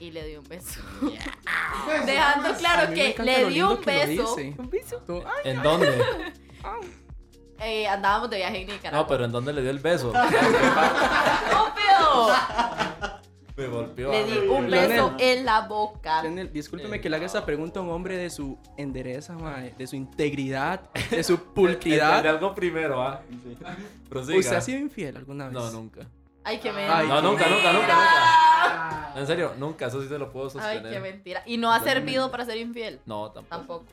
[0.00, 0.80] y le di un beso.
[2.06, 4.34] Dejando claro que le lo di lindo un beso.
[4.58, 5.02] Un beso.
[5.44, 6.32] ¿En dónde?
[7.60, 9.06] Eh, andábamos de viaje en No, Nicaragua.
[9.08, 10.12] pero ¿en dónde le dio el beso?
[11.48, 12.28] ¡Estúpido!
[13.56, 14.10] Me golpeó.
[14.10, 14.88] Le di un Leonel.
[14.88, 16.22] beso en la boca.
[16.22, 19.86] Leonel, discúlpeme que le haga esa pregunta a un hombre de su endereza, mae, de
[19.86, 22.00] su integridad, de su Entendí pulcritud.
[22.02, 23.20] algo primero, ¿ah?
[24.08, 24.38] Prosiga.
[24.40, 25.52] ¿Usted ha sido infiel alguna vez?
[25.54, 26.00] No, nunca.
[26.42, 27.04] Ay, qué Ay, mentira.
[27.04, 29.12] No, nunca, nunca, nunca, nunca.
[29.20, 30.92] En serio, nunca, eso sí te lo puedo Ay, sostener.
[30.92, 31.42] qué mentira.
[31.46, 33.00] Y no ha servido para ser infiel.
[33.06, 33.48] No, tampoco.
[33.56, 33.84] Tampoco.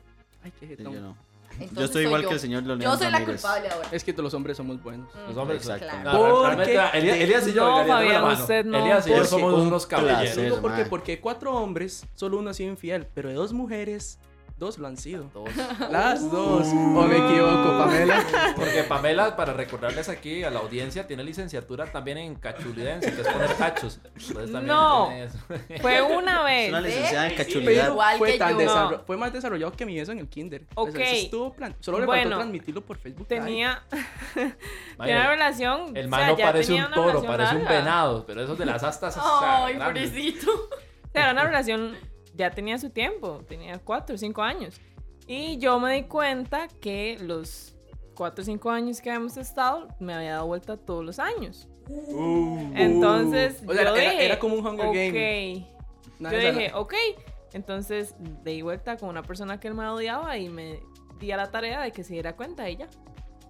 [0.42, 0.92] Ay, qué Sí, jetón.
[0.92, 1.16] yo no.
[1.60, 2.28] Entonces Yo estoy igual yo.
[2.28, 3.88] que el señor Leonel Yo soy la culpable ahora.
[3.92, 5.08] Es que todos los hombres somos buenos.
[5.28, 5.62] Los hombres.
[5.68, 5.86] Exacto.
[6.04, 8.78] No, Porque- Elías, Elías y yo, No, Fabián, usted no.
[8.78, 10.36] Elías y yo somos un unos caballeros.
[10.36, 14.18] Digo, porque, porque cuatro hombres, solo uno ha sido infiel, pero de dos mujeres,
[14.62, 15.24] dos lo han sido.
[15.34, 15.50] Dos.
[15.90, 16.66] Las dos.
[16.68, 18.24] ¿O me equivoco, Pamela?
[18.56, 23.28] Porque Pamela, para recordarles aquí a la audiencia, tiene licenciatura también en cachulidense, que es
[23.28, 24.00] poner cachos.
[24.04, 25.06] Entonces también No.
[25.08, 25.38] tiene eso.
[25.80, 26.84] Fue una Es una vez.
[26.84, 27.88] licenciada en Sí, cachulidad.
[27.90, 29.02] igual fue, que tan yo.
[29.06, 30.64] fue más desarrollado que mi beso en el kinder.
[30.74, 30.98] O sea, Ok.
[31.00, 33.26] eso estuvo plan- Solo le Bueno, faltó transmitirlo por Facebook.
[33.26, 33.82] Tenía,
[34.34, 35.96] tenía una relación.
[35.96, 38.66] el o man sea, no ya parece un toro, parece un venado, pero esos de
[38.66, 39.16] las astas.
[39.16, 40.48] o Ay, pobrecito.
[41.14, 41.94] O era una relación,
[42.34, 44.80] ya tenía su tiempo, tenía cuatro o cinco años.
[45.26, 47.74] Y yo me di cuenta que los
[48.14, 51.68] cuatro o cinco años que habíamos estado, me había dado vuelta todos los años.
[52.74, 54.94] Entonces, O sea, yo era- dije, era como un Hunger ok.
[54.94, 55.66] Game.
[56.20, 56.94] Yo o dije, ok.
[57.52, 58.14] Entonces,
[58.44, 60.80] di vuelta con una persona que él me odiaba y me
[61.18, 62.88] di a la tarea de que se diera cuenta ella.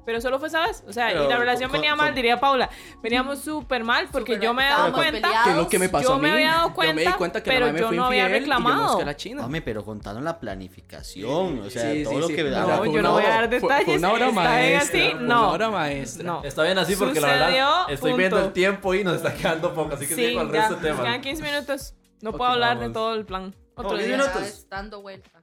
[0.05, 0.83] Pero solo fue esa vez.
[0.89, 2.69] O sea, Pero y la relación con- venía con- mal, diría Paula.
[3.03, 5.13] Veníamos súper mal porque Súper yo me he dado cuenta.
[5.29, 5.49] peleados.
[5.49, 6.23] que lo que me pasó Yo a mí.
[6.23, 8.05] me había dado yo me di cuenta, cuenta que pero la me yo fue no
[8.07, 8.99] había infiel y yo reclamado.
[9.01, 9.45] a la china.
[9.45, 11.61] Hombre, pero contaron la planificación.
[11.61, 12.35] O sea, Sí, todo sí, lo sí.
[12.37, 12.43] que.
[12.45, 13.85] No, No, yo una no voy a hora- dar detalles.
[13.85, 15.01] Fue una bien maestra.
[15.01, 15.23] así, no.
[15.25, 16.25] Una obra maestra.
[16.25, 16.43] No.
[16.45, 19.75] Está bien así porque la verdad Sucedió, estoy viendo el tiempo y nos está quedando
[19.75, 21.19] poco, así que Sí, sigo al resto de nos quedan temas.
[21.21, 21.95] 15 minutos.
[22.21, 23.55] No puedo hablar de todo el plan.
[23.75, 24.07] Otro día.
[24.07, 24.43] 10 Ya minutos.
[24.43, 25.42] ves, dando vuelta.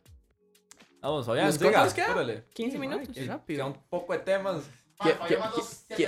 [1.02, 2.06] Vamos, Fabián, ¿Nos cuántos queda?
[2.08, 2.44] espérale.
[2.54, 3.08] 15 Ay, minutos.
[3.08, 3.68] qué Queda rápido.
[3.68, 4.64] un poco de temas.
[5.02, 5.38] ¿Qué- qué-
[5.96, 6.04] qué-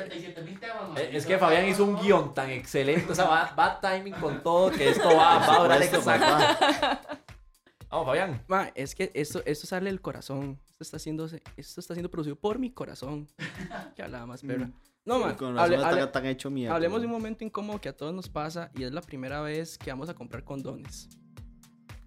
[0.97, 4.43] Eh, Es que Fabián hizo un guion tan excelente, o sea, va, va timing con
[4.43, 5.81] todo, que esto va, va a durar.
[7.89, 8.41] Vamos, Fabián.
[8.47, 10.59] Ma, es que esto, esto sale del corazón.
[10.71, 13.27] Esto está, siendo, esto está siendo producido por mi corazón.
[13.95, 14.69] Que hablaba más perra.
[15.05, 16.75] No, ma, Con hable- razón hable- tan hecho mierda.
[16.75, 19.77] hablemos de un momento incómodo que a todos nos pasa y es la primera vez
[19.77, 21.09] que vamos a comprar condones.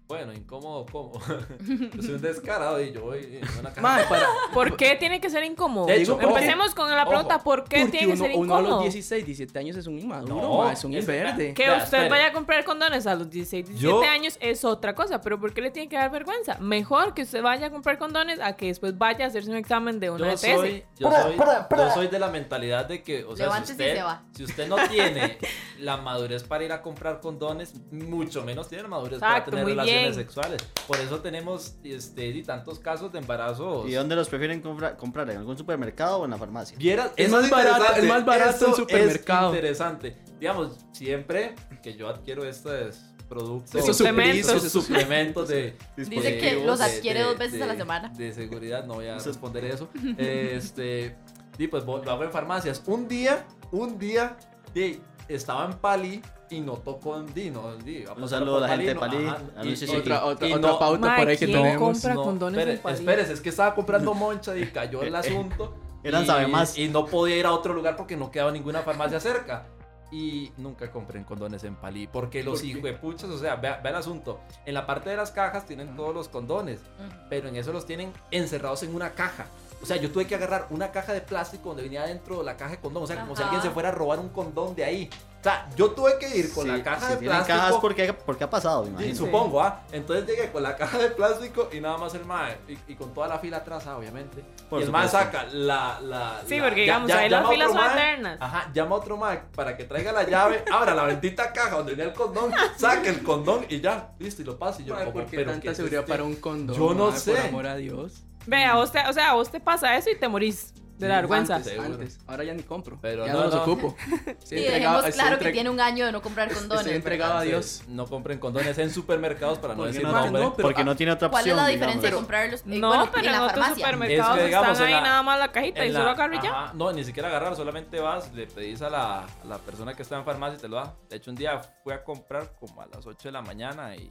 [0.07, 1.13] Bueno, incómodo, ¿cómo?
[1.95, 4.07] Yo soy un descarado y yo voy en una caja.
[4.07, 5.87] Para, ¿Por qué tiene que ser incómodo?
[5.87, 8.57] De hecho, Empecemos con la ojo, pregunta, ¿por qué tiene que uno, ser uno a
[8.61, 8.83] los incómodo?
[8.83, 11.55] 16, 17 años es un inmaduro, No, es un verde.
[11.55, 12.09] Que usted espere.
[12.09, 15.53] vaya a comprar condones a los 16, 17 Yo- años es otra cosa, pero ¿por
[15.55, 16.57] qué le tiene que dar vergüenza?
[16.59, 19.99] Mejor que usted vaya a comprar condones a que después vaya a hacerse un examen
[19.99, 20.41] de una Yo ETS.
[20.41, 24.03] soy, yo, soy, yo soy de la mentalidad de que, o sea, si usted, se
[24.03, 24.23] va.
[24.35, 25.39] si usted no tiene
[25.79, 29.65] la madurez para ir a comprar condones, mucho menos tiene la madurez Exacto, para tener
[29.65, 30.61] muy relaciones sexuales.
[30.87, 33.87] Por eso tenemos este, y tantos casos de embarazos.
[33.89, 35.29] ¿Y dónde los prefieren compra- comprar?
[35.29, 36.77] ¿En algún supermercado o en la farmacia?
[36.77, 39.49] Vieras, Es eso más barato- es más barato en supermercado.
[39.51, 40.15] Es interesante.
[40.39, 44.53] Digamos, siempre que yo adquiero estos productos, Esos suplementos.
[44.63, 45.75] esos suplementos de.
[45.97, 48.09] Dice que de- los de- adquiere de- dos veces a la de- semana.
[48.09, 49.89] De seguridad, no voy a responder eso.
[50.17, 51.15] Este.
[51.57, 52.83] Y pues lo hago en farmacias.
[52.85, 54.35] Un día, un día,
[54.73, 58.61] di, estaba en Pali y no tocó en Di, no, di, a Un saludo a
[58.61, 59.95] la gente de no, Pali, ajá, a y-.
[59.95, 61.81] Otra, otra, y otra no- pauta por ahí que ¿quién tenemos.
[62.01, 62.95] compra no, condones espere, en Pali?
[62.95, 65.75] espérese, es que estaba comprando moncha y cayó el asunto.
[66.03, 66.77] Eran y, sabe más.
[66.77, 69.65] Y no podía ir a otro lugar porque no quedaba ninguna farmacia cerca.
[70.11, 72.05] Y nunca compré en condones en Palí.
[72.07, 74.39] Porque los ¿Por hijuepuchas, o sea, vea, vea el asunto.
[74.67, 76.79] En la parte de las cajas tienen todos los condones.
[77.27, 79.47] Pero en eso los tienen encerrados en una caja.
[79.81, 82.71] O sea, yo tuve que agarrar una caja de plástico donde venía dentro la caja
[82.71, 83.03] de condón.
[83.03, 85.09] O sea, como si alguien se fuera a robar un condón de ahí.
[85.45, 87.57] O sea, yo tuve que ir con Sí, la caja si de tienen plástico.
[87.59, 88.81] cajas, ¿por qué, por qué ha pasado?
[88.81, 89.15] Me Sí, imagino.
[89.27, 89.81] supongo, ¿ah?
[89.91, 92.57] Entonces llegué con la caja de plástico y nada más el mae.
[92.67, 94.43] Y, y con toda la fila atrás, ah, obviamente.
[94.67, 95.99] Por y el mae saca la.
[96.01, 98.37] la Sí, la- porque digamos, ya- ahí las filas otro son eternas.
[98.41, 101.91] Ajá, llama a otro mae para que traiga la llave, abra la bendita caja donde
[101.91, 104.81] venía el condón, saque el condón y ya, listo, y lo pasa.
[104.81, 106.11] Y yo, Mae, como, ¿Por qué pero tanta ¿qué es seguridad este?
[106.11, 106.75] para un condón?
[106.75, 107.33] Yo no mae, sé.
[107.35, 108.23] Por amor a Dios.
[108.47, 111.07] Ve, a vos te, o sea, a vos te pasa eso y te morís de
[111.07, 111.55] la vergüenza.
[111.57, 111.93] Antes, Seguro.
[111.93, 112.19] antes.
[112.27, 112.97] Ahora ya ni compro.
[113.01, 113.61] Pero ya no, no, los no.
[113.63, 113.95] ocupo.
[114.45, 116.81] Sí, dejemos claro que tiene un año de no comprar condones.
[116.85, 117.41] Estoy entregado a.
[117.41, 117.83] Dios.
[117.87, 120.41] No compren condones en supermercados para no decir no, nombre.
[120.41, 121.57] no, porque no tiene otra ¿Cuál opción.
[121.57, 121.93] es la digamos.
[121.95, 123.85] diferencia de comprarlos eh, No, bueno, pero en en la otros farmacia?
[123.85, 126.35] supermercados Es que, digamos, están ahí la- nada más la cajita y solo la- agarra
[126.35, 126.49] y ya.
[126.63, 130.01] ajá, No, ni siquiera agarrar, solamente vas, le pedís a la, a la persona que
[130.03, 130.93] está en farmacia y te lo da.
[131.09, 134.09] De hecho, un día fui a comprar como a las 8 de la mañana y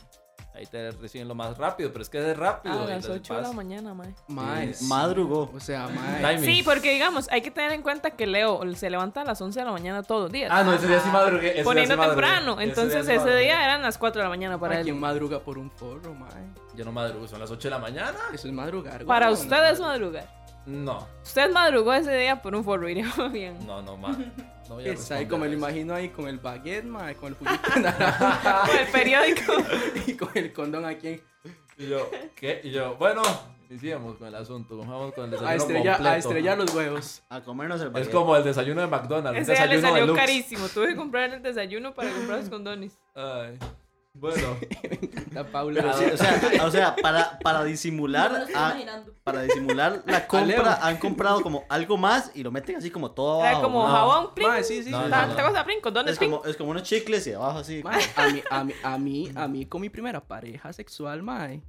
[0.55, 2.75] ahí te reciben lo más rápido, pero es que es rápido.
[2.75, 4.15] A las les 8 de la mañana, mae.
[4.29, 4.85] Mae, Sí, sí.
[4.87, 5.51] madrugó.
[5.55, 6.39] O sea, mae.
[6.39, 9.59] Sí, porque digamos, hay que tener en cuenta que Leo se levanta a las 11
[9.61, 10.51] de la mañana todos los días.
[10.53, 11.47] Ah, no, ese día sí madrugué.
[11.49, 12.53] ese día poniendo sí madrugué, temprano.
[12.53, 14.85] ese día Entonces sí ese día eran las 4 de la mañana para Mae, él.
[14.87, 16.45] ¿Quién madruga por un forro, mae?
[16.77, 18.19] Yo no madrugo, son las 8 de la mañana.
[18.33, 19.05] Eso es madrugar.
[19.05, 19.39] Para weón.
[19.41, 20.44] usted es madrugar.
[20.67, 23.57] No, Usted madrugó ese día por un forro, iría bien.
[23.67, 24.17] no, no, ma.
[24.69, 27.29] No voy a Está ahí como me lo imagino ahí con el baguette, mae, con
[27.29, 29.53] el juguito de naranja Con el periódico.
[30.07, 31.21] y con el condón aquí
[31.77, 32.63] Y yo, ¿qué?
[32.65, 33.21] Y yo, bueno,
[33.69, 36.17] iniciamos con el asunto, vamos con el desayuno a estrellar, a completo.
[36.29, 37.23] estrellar los huevos.
[37.29, 38.11] A comernos el Es baguette.
[38.13, 40.69] como el desayuno de McDonald's, un Ese día le desayuno salió carísimo.
[40.69, 42.99] Tuve que comprar el desayuno para comprar los condones.
[43.15, 43.59] Ay,
[44.15, 44.57] bueno.
[45.33, 45.81] La Paula.
[45.83, 49.15] Pero sí, o sea, o sea, para, para No disimular, lo estoy a- imaginando.
[49.25, 53.43] para disimular la compra, han comprado como algo más y lo meten así como todo
[53.43, 53.63] abajo.
[53.63, 53.93] como ¿no?
[53.93, 54.49] jabón, plin.
[54.63, 54.91] Sí, sí.
[54.91, 57.83] No, no, cosa, plin, condones, Es como, es como unos chicles y abajo así.
[57.83, 61.63] Mae, a mí, a mí, a mí, a mí con mi primera pareja sexual, mae,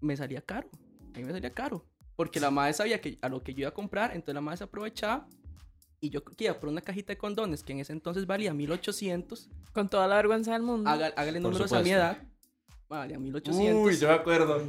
[0.00, 0.68] me salía caro.
[1.14, 1.84] A mí me salía caro.
[2.16, 4.56] Porque la madre sabía que a lo que yo iba a comprar, entonces la madre
[4.58, 5.28] se aprovechaba.
[6.06, 9.48] Y yo iba por una cajita de condones que en ese entonces valía 1800.
[9.72, 10.88] Con toda la vergüenza del mundo.
[10.88, 12.18] Haga- Hágale Por números a mi edad.
[12.88, 13.84] Valía 1800.
[13.84, 14.62] Uy, yo me acuerdo.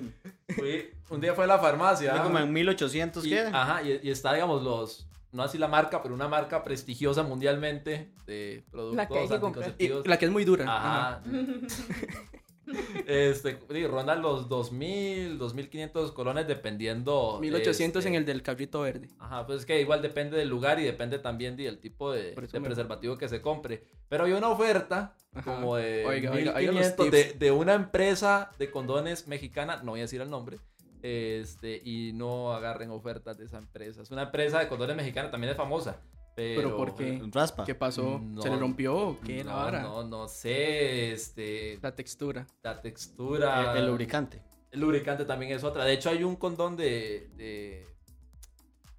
[0.56, 2.14] Fui- un día fue a la farmacia.
[2.14, 3.42] Así como en 1800, y, ¿qué?
[3.54, 5.08] Ajá, y, y está, digamos, los.
[5.32, 9.36] No así la marca, pero una marca prestigiosa mundialmente de productos La que comprar.
[9.36, 10.08] Y anticonceptivos.
[10.08, 10.66] la que es muy dura.
[10.66, 11.08] Ajá.
[11.18, 11.24] Ajá.
[13.08, 17.38] este, sí, rondan los 2000, 2500 colones dependiendo.
[17.40, 19.10] 1800 este, en el del cabrito verde.
[19.20, 22.62] Ajá, pues es que igual depende del lugar y depende también del tipo de, de
[22.62, 23.84] preservativo que se compre.
[24.10, 25.44] Pero hay una oferta Ajá.
[25.44, 29.92] como de Oiga, oiga, oiga los 1500 de, de una empresa de condones mexicana, no
[29.92, 30.60] voy a decir el nombre,
[31.02, 34.02] este, y no agarren ofertas de esa empresa.
[34.02, 36.02] Es una empresa de condones mexicana, también es famosa.
[36.38, 37.20] Pero, ¿Pero por qué?
[37.32, 37.66] Raspa.
[37.66, 38.22] ¿Qué pasó?
[38.24, 38.44] No.
[38.44, 39.44] ¿Se le rompió o qué?
[39.44, 39.82] la No, vara?
[39.82, 42.46] no, no sé, este, La textura.
[42.62, 43.72] la textura.
[43.72, 44.44] El, el lubricante.
[44.70, 45.84] El lubricante también es otra.
[45.84, 47.32] De hecho, hay un condón de.
[47.38, 47.88] de...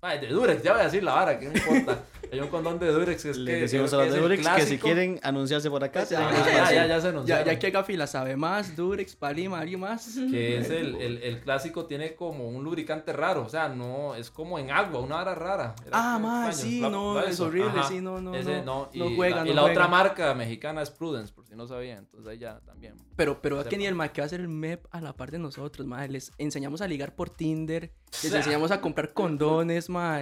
[0.01, 2.03] Ay, de Durex, ya voy a decir la vara, que no importa.
[2.33, 4.49] Hay un condón de Durex que es Le que, decimos a los de el Durex
[4.49, 6.29] que si quieren anunciarse por acá, ah, ya,
[6.63, 6.75] así.
[6.75, 7.47] ya, ya se Ya, anunciaron.
[7.47, 10.17] ya que haga fila, sabe más, Durex, Pali, Mario más.
[10.31, 13.45] Que es el, el, el clásico, tiene como un lubricante raro.
[13.45, 15.75] O sea, no, es como en agua, una vara rara.
[15.87, 17.89] Era Ah, extraño, sí, la- no, la- es horrible, Ajá.
[17.89, 19.63] sí, no, no, Ese no, Y no la- y la juega.
[19.65, 21.99] otra marca mexicana es Prudence, por si no sabían.
[22.01, 22.95] Entonces ahí ya también.
[23.17, 23.71] Pero, pero a Sepa.
[23.71, 26.07] qué nivel, ma, que va a ser el MEP a la par de nosotros, ma.
[26.07, 27.91] Les enseñamos a ligar por Tinder,
[28.23, 30.21] les enseñamos a comprar condones, ma.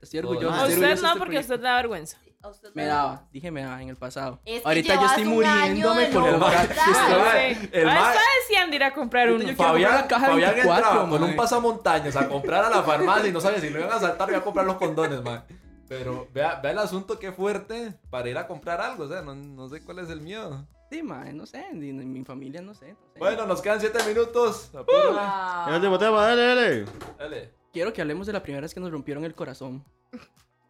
[0.00, 0.48] Estoy orgulloso.
[0.54, 2.18] A usted orgulloso no, este porque a usted le da vergüenza.
[2.42, 4.40] a usted Me daba, dije me daba en el pasado.
[4.44, 9.30] Es que Ahorita yo estoy muriéndome por el Ahora mae- está deseando ir a comprar
[9.32, 9.44] uno.
[9.56, 13.32] Fabián, la caja Fabián 24, entraba con un pasamontañas a comprar a la farmacia y
[13.32, 15.44] no sabía si lo iban a saltar o iba a comprar los condones, man.
[15.88, 19.34] Pero vea, vea el asunto que fuerte para ir a comprar algo, o sea, no,
[19.36, 20.66] no sé cuál es el miedo.
[20.90, 22.92] Sí, mae, no sé, ni en mi familia no sé.
[22.92, 23.18] no sé.
[23.18, 24.70] Bueno, nos quedan 7 minutos.
[24.74, 25.68] Apúrale.
[25.68, 26.84] El último tema, dale, dale.
[27.18, 27.54] Dale.
[27.76, 29.84] Quiero que hablemos de la primera vez que nos rompieron el corazón.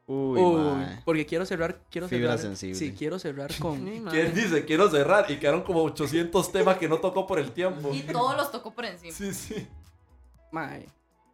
[0.09, 2.41] Uy, Uy, porque quiero cerrar, quiero Fibra cerrar.
[2.41, 2.75] sensible.
[2.75, 3.85] Sí, quiero cerrar con.
[4.11, 4.65] ¿Quién dice?
[4.65, 5.31] Quiero cerrar.
[5.31, 7.95] Y quedaron como 800 temas que no tocó por el tiempo.
[7.95, 9.13] Y todos los tocó por encima.
[9.13, 9.69] Sí, sí.
[10.51, 10.89] mae.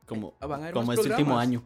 [0.04, 1.62] Como, Van a haber como este último año.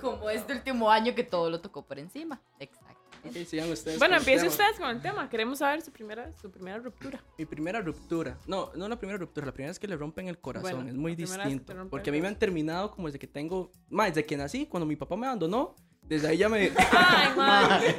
[0.00, 2.40] Como este último año que todo lo tocó por encima.
[2.60, 2.91] Exacto.
[3.24, 3.98] Ok, sigan ustedes.
[3.98, 4.52] Bueno, con los empiece temas.
[4.52, 5.28] ustedes con el tema.
[5.28, 7.22] Queremos saber su primera, su primera ruptura.
[7.38, 8.36] Mi primera ruptura.
[8.46, 9.46] No, no la primera ruptura.
[9.46, 10.72] La primera es que le rompen el corazón.
[10.72, 11.74] Bueno, es muy distinto.
[11.88, 13.70] Porque a mí me han terminado como desde que tengo.
[13.90, 15.76] Más, desde que nací, cuando mi papá me abandonó.
[16.02, 16.72] Desde ahí ya me.
[16.90, 17.96] Ay, madre.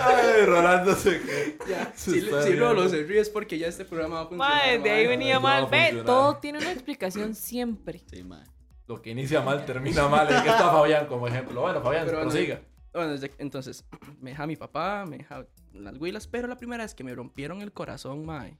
[0.00, 1.20] Ay, Rolando se
[1.68, 2.56] ya, si, si.
[2.56, 4.56] Rolo se ríe es porque ya este programa va a funcionar.
[4.56, 5.66] Madre, de ahí venía no mal.
[5.70, 8.02] Ve, todo tiene una explicación siempre.
[8.10, 8.44] Sí, mae.
[8.88, 10.28] Lo que inicia mal termina mal.
[10.28, 11.60] Es que está Fabián como ejemplo.
[11.60, 12.60] Bueno, Fabián, Pero bueno, prosiga.
[12.92, 13.84] Bueno, desde- entonces,
[14.20, 17.60] me deja mi papá, me deja las huilas, pero la primera vez que me rompieron
[17.62, 18.56] el corazón, mae,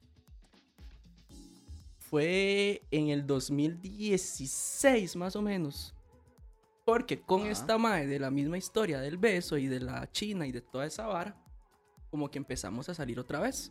[1.99, 5.95] fue en el 2016, más o menos.
[6.85, 7.51] Porque con Ah.
[7.51, 10.87] esta mae de la misma historia del beso y de la china y de toda
[10.87, 11.37] esa vara,
[12.11, 13.71] como que empezamos a salir otra vez.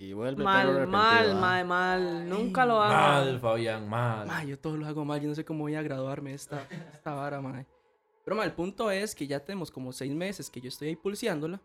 [0.00, 1.34] Y vuelve Mal, mal, ah.
[1.34, 2.26] mal, mal.
[2.28, 2.90] Nunca lo Mal,
[3.28, 3.38] hagan.
[3.40, 4.26] Fabián, mal.
[4.26, 7.12] Mae, yo todo lo hago mal, yo no sé cómo voy a graduarme esta, esta
[7.12, 7.66] vara, mae.
[8.24, 10.96] Pero mae, el punto es que ya tenemos como seis meses que yo estoy ahí
[10.96, 11.60] pulseándola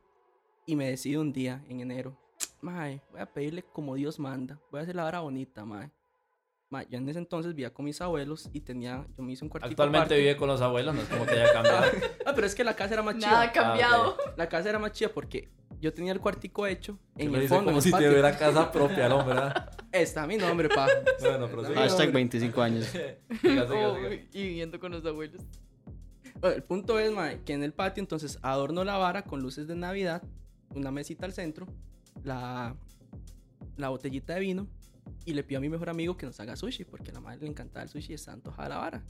[0.65, 2.17] y me decido un día, en enero,
[2.60, 5.89] mae, voy a pedirle como Dios manda, voy a hacer la vara bonita, mae.
[6.69, 9.50] Mae, yo en ese entonces vivía con mis abuelos y tenía, yo me hice un
[9.50, 10.19] cuartito Actualmente aparte.
[10.19, 11.86] vive con los abuelos, no es como que haya cambiado.
[12.26, 13.63] Ah, pero es que la casa era más Nada ha chida.
[13.63, 14.17] cambiado.
[14.36, 15.50] La casa era más chida porque
[15.81, 18.09] yo tenía el cuartico hecho en el dice fondo, en como el si patio.
[18.09, 19.71] tuviera casa propia, hombre, ¿verdad?
[19.91, 20.88] Está mi nombre, pa.
[21.19, 21.81] Bueno, prosiga.
[21.81, 22.85] Hashtag 25 años.
[22.88, 23.89] Siga, siga, siga.
[23.89, 23.97] Oh,
[24.33, 25.41] y viviendo con los abuelos.
[26.41, 29.67] Bueno, el punto es, mae, que en el patio entonces adorno la vara con luces
[29.67, 30.21] de Navidad,
[30.75, 31.65] una mesita al centro,
[32.23, 32.75] la,
[33.77, 34.67] la botellita de vino
[35.23, 37.41] y le pido a mi mejor amigo que nos haga sushi porque a la madre
[37.41, 39.03] le encantaba el sushi y está antojada la vara.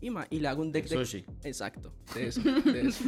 [0.00, 0.96] Y, ma, y le hago un deck de...
[0.96, 1.24] Sushi.
[1.44, 3.04] Exacto, de eso, de eso.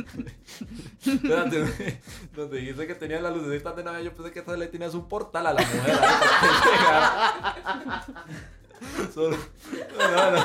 [1.06, 2.00] Espérate,
[2.34, 5.08] donde dijiste que tenía las lucecitas de Navidad, yo pensé que esta le tenías un
[5.08, 5.98] portal a la mujer.
[6.84, 8.12] para que.
[9.12, 9.36] Solo.
[9.98, 10.44] No, no.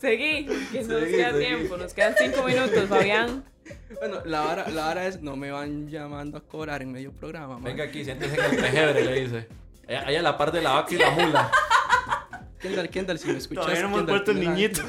[0.00, 1.44] Seguí, que nos Seguí, queda seguí.
[1.46, 1.76] tiempo.
[1.76, 3.44] Nos quedan cinco minutos, Fabián.
[3.98, 7.58] Bueno, la vara, la vara es, no me van llamando a cobrar en medio programa,
[7.58, 7.64] ma.
[7.68, 9.48] Venga aquí, siéntese en el pejebre, le dice.
[9.88, 11.50] Allá allá a la par de la vaca y la mula.
[12.64, 14.82] Kendall, Kendall, si me escuchas, Todavía no hemos Kendall, puesto el niñito.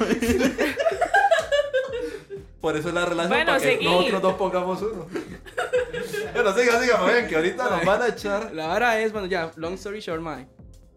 [2.60, 3.84] Por eso es la relación Bueno, para que seguí.
[3.84, 5.06] nosotros dos pongamos uno.
[6.34, 8.52] Bueno, siga, siga, Fabián, que ahorita nos van a echar.
[8.54, 10.46] La vara es, bueno, ya, long story short, mae.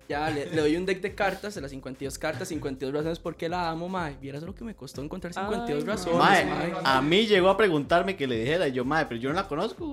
[0.10, 3.36] Ya le, le doy un deck de cartas, de las 52 cartas, 52 razones por
[3.36, 4.16] qué la amo, mae.
[4.20, 6.74] Vieras lo que me costó encontrar 52 Ay, razones, Mae, mae.
[6.84, 8.68] a mí llegó a preguntarme que le dijera.
[8.68, 9.86] Y yo, mae, pero yo no la conozco.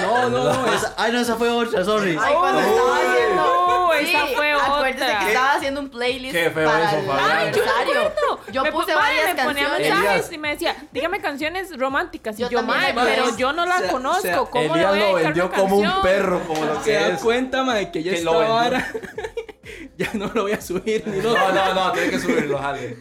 [0.00, 2.18] No, no, no, es, Esa- Ay, no, esa fue otra, sorry.
[2.20, 3.42] Ay, cuando estaba haciendo.
[3.68, 5.18] no, esa fue Acuérdese otra.
[5.20, 7.10] que estaba haciendo un playlist Qué feo para eso, el.
[7.10, 8.12] Ay, yo aniversario.
[8.52, 10.32] Yo Me puse varias me ponía mensajes Elías.
[10.32, 12.36] y me decía, dígame canciones románticas.
[12.36, 14.18] Y Yo yo, mae, pero yo no la o sea, conozco.
[14.18, 16.92] o sea, ¿Cómo Elías voy a lo vendió como un perro, como lo se que
[16.96, 17.20] da es.
[17.20, 18.22] cuenta, mae, que ya Que
[19.98, 21.18] ya no lo voy a subir ni.
[21.18, 22.96] No, no, no, tiene que subirlo, jale.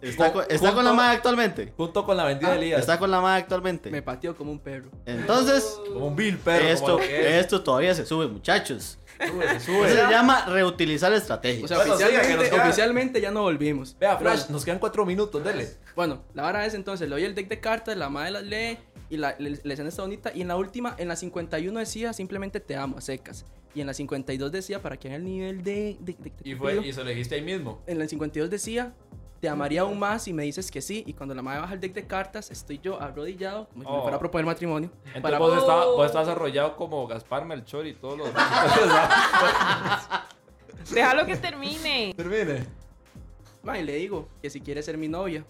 [0.00, 1.72] ¿Está, con, está Junto- con la mae actualmente?
[1.76, 2.80] Junto con la vendida de Elías.
[2.80, 3.88] ¿Está con la mae actualmente?
[3.88, 4.90] Me pateó como un perro.
[5.06, 6.66] Entonces, Como un vil perro.
[6.66, 8.98] esto, esto todavía se sube, muchachos.
[9.24, 9.88] Sube, se Eso sube.
[9.90, 11.64] se llama reutilizar estrategias.
[11.64, 13.96] O sea, Bueno, siga, que oficialmente, nos queda- oficialmente ya no volvimos.
[14.00, 15.68] Vea, Flash, nos quedan cuatro minutos, dele.
[15.94, 18.78] Bueno, la vara es entonces, le doy el deck de cartas, la madre las lee
[19.08, 20.32] y la, le- la escena está bonita.
[20.34, 23.44] Y en la última, en la 51 decía simplemente te amo, a secas.
[23.74, 25.96] Y en la 52 decía, para que haga el nivel de...
[26.00, 27.80] de- de- de Y fue, y se lo dijiste ahí mismo.
[27.86, 28.92] En la 52 decía,
[29.40, 31.02] te amaría aún más y me dices que sí.
[31.06, 33.96] Y cuando la madre baja el deck de cartas, estoy yo arrodillado, como si me
[33.96, 34.02] Oh.
[34.02, 34.90] fuera a proponer matrimonio.
[35.06, 38.28] Entonces para- vos, estabas, vos estabas arrollado como Gaspar Melchor y todos los.
[40.92, 42.12] Déjalo que termine.
[42.16, 42.66] Termine.
[43.62, 45.44] Ma, y le digo que si quiere ser mi novia.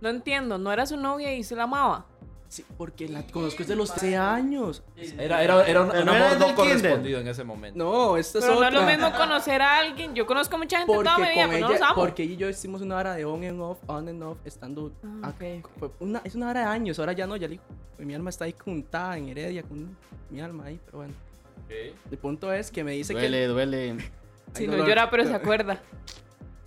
[0.00, 2.06] No entiendo, no era su novia y se la amaba.
[2.48, 4.82] Sí, porque la conozco desde los 13 años.
[5.18, 6.54] Era, era, era un, un no era amor no kinder.
[6.54, 7.76] correspondido en ese momento.
[7.78, 8.68] No, esta es Pero no otra.
[8.68, 10.14] es lo mismo conocer a alguien.
[10.14, 11.94] Yo conozco mucha gente Porque toda mi vida, con pero no ella, los amo.
[12.00, 14.92] porque ella y yo hicimos una hora de on and off, on and off, estando.
[15.04, 17.52] Ah, a- ok, fue una, es una hora de años, ahora ya no, ya le
[17.54, 17.64] digo.
[17.98, 19.96] Mi alma está ahí juntada en Heredia, con
[20.30, 21.14] mi alma ahí, pero bueno.
[21.68, 23.46] El punto es que me dice Duele, que.
[23.48, 23.90] duele.
[23.90, 23.98] Ay,
[24.54, 24.88] Si no dolor.
[24.88, 25.80] llora, pero se acuerda.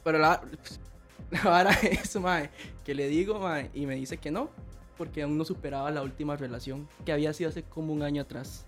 [0.04, 0.42] Pero la,
[1.32, 2.50] la vara es, mae,
[2.84, 4.50] que le digo, mae, y me dice que no.
[5.00, 8.66] Porque aún no superaba la última relación, que había sido hace como un año atrás.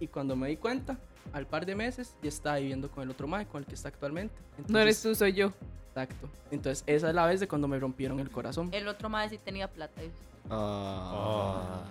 [0.00, 0.98] Y cuando me di cuenta,
[1.32, 3.88] al par de meses, ya estaba viviendo con el otro mae, con el que está
[3.88, 4.34] actualmente.
[4.66, 5.52] No eres Entonces, tú, soy yo.
[5.90, 6.28] Exacto.
[6.50, 8.68] Entonces, esa es la vez de cuando me rompieron el corazón.
[8.72, 10.00] El otro madre sí tenía plata.
[10.00, 10.10] ¿ves?
[10.50, 11.84] Ah.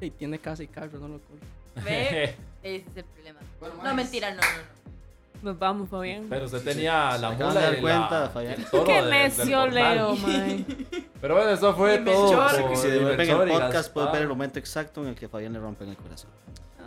[0.00, 1.46] Y tiene casa y carro, no lo culpo.
[1.84, 3.40] Ve, ese es el problema.
[3.84, 4.95] No, mentira, no, no, no.
[5.46, 6.26] Nos vamos, Fabián.
[6.28, 8.56] Pero usted tenía la Se acaban mula de dar cuenta, la, Fabián.
[8.84, 9.66] Qué necio.
[9.68, 10.64] Leo, mae.
[11.20, 12.48] Pero bueno, eso fue todo.
[12.66, 15.88] Por si el podcast, puedes ver el momento exacto en el que Fabián le rompen
[15.88, 16.30] el corazón.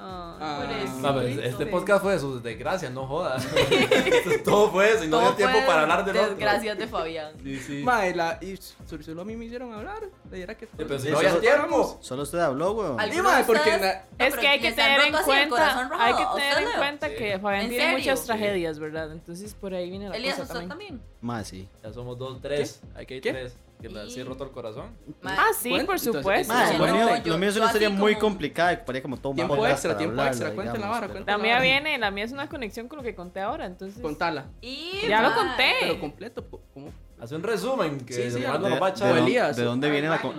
[0.02, 1.00] Ah, pobrecito.
[1.00, 3.46] No, pero este podcast fue de sus desgracias, no jodas.
[4.46, 6.30] todo fue eso y no Todo dio tiempo fue para hablar de otro.
[6.30, 7.34] Desgracias de Fabián.
[7.44, 7.84] Sí, sí.
[7.84, 10.04] Mae, la, y so- solo a mí me hicieron hablar.
[10.32, 10.68] Le diera que.
[10.68, 11.98] pero si Sí, no había solo- tiempo.
[12.02, 12.98] Solo usted habló, weón.
[13.12, 13.78] Sí, mae, porque
[14.18, 17.16] No, Es que hay que tener en cuenta, hay que ¿A tener en cuenta Sí.
[17.16, 18.26] que Fabián ¿En tiene muchas Sí.
[18.28, 19.12] tragedias, ¿verdad?
[19.12, 21.02] Entonces por ahí viene la Elías, cosa ¿usted también.
[21.22, 21.68] Más sí.
[21.84, 22.82] Ya somos dos, tres.
[22.96, 23.32] Hay que ir ¿Qué?
[23.32, 23.54] tres.
[23.82, 24.90] Que le sí Y- roto el corazón.
[25.24, 26.54] Ah, sí, por entonces, supuesto.
[26.54, 28.78] Mae, Sí, lo, no, mío, yo- lo mío es una historia así muy como- complicada
[28.78, 31.26] que como todo un Tiempo extra, tiempo hablarla, extra, cuéntela, digamos, vara, pero-.
[31.26, 34.02] La mía viene, la mía es una conexión con lo que conté ahora, entonces.
[34.02, 34.48] Contala.
[34.62, 35.74] Y, Ya lo mae, conté.
[35.80, 36.92] Pero completo, ¿cómo?
[37.22, 39.08] Hace un resumen que Sí, sí, de- nos va a ¿De, echar.
[39.10, 39.56] de- dónde- Elías.
[39.58, 40.36] de dónde viene la con-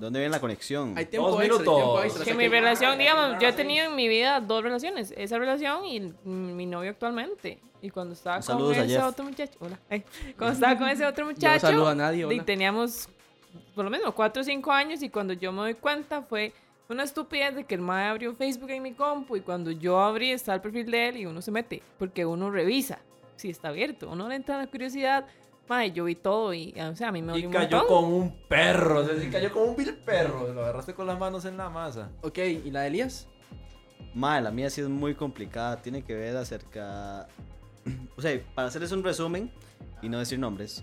[0.00, 0.94] dónde viene la conexión?
[0.98, 2.04] Hay tiempo Dos extra, hay tiempo minutos.
[2.04, 2.24] extra.
[2.24, 5.14] Que mi que- relación, digamos, yo he tenido en mi vida dos relaciones.
[5.16, 7.60] Esa relación y mi novio actualmente.
[7.82, 9.04] Y cuando estaba con ese Jeff.
[9.04, 9.78] otro muchacho, hola.
[9.88, 10.02] Ay,
[10.36, 12.44] cuando estaba con ese otro no muchacho, saludo a nadie, y hola.
[12.44, 13.08] teníamos
[13.74, 16.52] por lo menos 4 o 5 años y cuando yo me doy cuenta fue
[16.88, 20.30] una estupidez de que el mae abrió Facebook en mi compu y cuando yo abrí
[20.32, 22.98] está el perfil de él y uno se mete porque uno revisa
[23.36, 24.10] si está abierto.
[24.10, 25.24] Uno le entra la curiosidad.
[25.70, 27.96] Mae, yo vi todo y o sea, a mí me dolió un cayó montón.
[27.96, 29.02] como un perro.
[29.02, 30.52] O sea, sí cayó como un vil perro.
[30.52, 32.10] Lo agarraste con las manos en la masa.
[32.22, 33.28] Ok, ¿y la de Elías?
[34.14, 35.80] Mae, la mía sí es muy complicada.
[35.80, 37.28] Tiene que ver acerca.
[38.16, 39.50] O sea, para hacerles un resumen
[40.02, 40.82] y no decir nombres.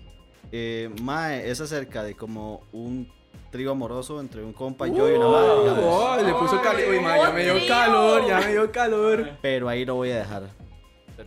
[0.52, 3.12] Eh, mae, es acerca de como un
[3.52, 5.60] trío amoroso entre un compa y yo y una madre.
[5.60, 5.84] digamos.
[5.84, 6.82] Oh, le puso calor.
[6.90, 9.30] Uy, ma, ya me dio calor, ya me dio calor.
[9.42, 10.44] Pero ahí lo voy a dejar.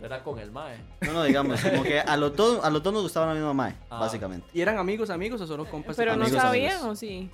[0.02, 0.76] Era con el mae.
[1.02, 3.54] No, no, digamos, como que a los dos, a los dos nos gustaba la misma
[3.54, 4.00] mae, Ah.
[4.00, 4.46] básicamente.
[4.52, 5.94] ¿Y eran amigos, amigos o solo compas?
[5.96, 6.90] Pero no amigos, sabían amigos.
[6.92, 7.30] o sí,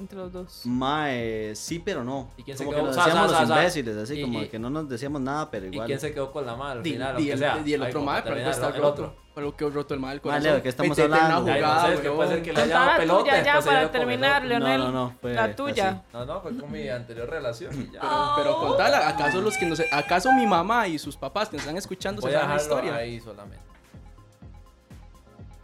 [0.00, 0.62] entre los dos.
[0.64, 2.30] Mae, sí, pero no.
[2.36, 2.82] ¿Y quién se como quedó?
[2.82, 3.54] que nos Sa, sa, decíamos sa, los sa.
[3.58, 5.86] imbéciles, así Y- como y- que no nos decíamos nada, pero ¿Y igual.
[5.86, 6.78] quién se quedó con la madre?
[6.78, 7.56] Al Di- final, di aunque el- sea.
[7.58, 9.14] di el Ay, otro como mal, pero terminar, está el roto.
[9.32, 10.52] Por lo que roto el mal Vale, corazón.
[10.54, 11.52] ¿de qué estamos hablando?
[11.52, 13.22] Ay, no sé, es que puede ser que le haya Contá dado la pelote.
[13.22, 14.48] tuya ya después se para dio con el terminar, otro.
[14.48, 14.78] Leonel.
[14.80, 15.88] No, no, no, fue la tuya.
[15.90, 16.00] así.
[16.12, 18.00] No, no, fue con mi anterior relación y ya.
[18.00, 21.62] Pero, pero contala, ¿acaso los que nos, acaso mi mamá y sus papás que nos
[21.64, 22.96] están escuchando Voy se a saben la dejarlo historia?
[23.00, 23.64] ahí solamente.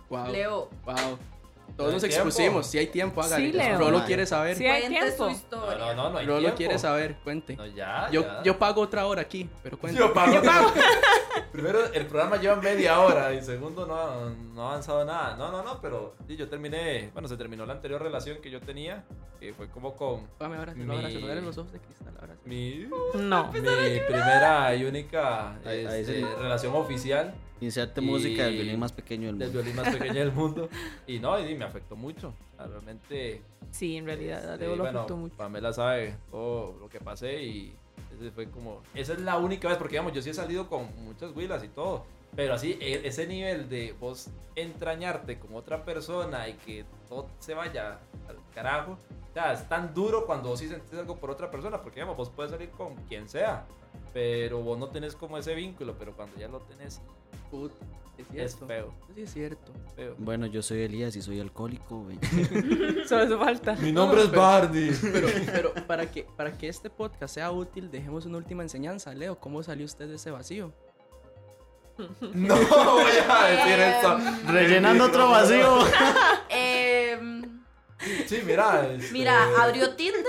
[0.09, 0.29] Wow.
[0.31, 1.19] Leo, Wow.
[1.77, 2.29] Todos nos ¿Hay tiempo?
[2.29, 3.47] expusimos, si hay tiempo, hágale.
[3.47, 3.79] Sí, Leo.
[3.79, 4.57] Rolo quiere saber.
[4.57, 5.29] Sí, hay tiempo.
[5.51, 6.57] No, no, no, no hay Rolo tiempo.
[6.57, 7.55] quiere saber, cuente.
[7.57, 8.43] No, ya, Yo, ya.
[8.43, 9.99] yo pago otra hora aquí, pero cuente.
[9.99, 10.41] Yo pago.
[11.53, 15.37] Primero, el programa lleva media hora y segundo, no, no ha avanzado nada.
[15.37, 17.11] No, no, no, pero sí, yo terminé.
[17.13, 19.05] Bueno, se terminó la anterior relación que yo tenía,
[19.39, 22.37] que fue como con Dame ahora, Mi- no abrazos, no los ojos de cristal, ahora.
[22.45, 23.53] mi, No.
[23.53, 26.25] mi primera y única Ahí- ahí este, sí.
[26.39, 29.63] relación oficial Inserte Y- música del violín más pequeño del del mundo.
[29.63, 30.69] violín más pequeño del mundo.
[31.07, 32.35] Y no, y me afectó mucho.
[32.53, 33.43] O sea, realmente.
[33.71, 35.37] Sí, en realidad, este, Leo lo bueno, afectó mucho.
[35.37, 37.75] Pamela sabe todo lo que pasé y
[38.19, 38.83] ese fue como.
[38.95, 41.69] Esa es la única vez, porque digamos, yo sí he salido con muchas huilas y
[41.69, 42.05] todo.
[42.35, 47.55] Pero así, e- ese nivel de vos entrañarte con otra persona y que todo se
[47.55, 48.99] vaya al carajo.
[49.31, 52.17] O sea, es tan duro cuando vos sí sentís algo por otra persona, porque digamos,
[52.17, 53.67] vos puedes salir con quien sea,
[54.15, 57.03] pero vos no tenés como ese vínculo, pero cuando ya lo tenés,
[57.51, 57.71] Put,
[58.19, 59.73] es es feo, Sí, es cierto.
[59.95, 60.15] feo.
[60.17, 62.19] Bueno, yo soy Elías y soy alcohólico, güey.
[63.07, 63.75] Solo eso falta.
[63.75, 64.91] Mi nombre es Barney.
[65.13, 69.13] Pero, pero para, que, para que este podcast sea útil, dejemos una última enseñanza.
[69.13, 70.73] Leo, ¿cómo salió usted de ese vacío?
[72.21, 74.19] No voy a decir esto.
[74.53, 75.79] Rellenando otro vacío.
[78.27, 78.87] Sí, mira.
[78.95, 80.23] este, mira, abrió Tinder.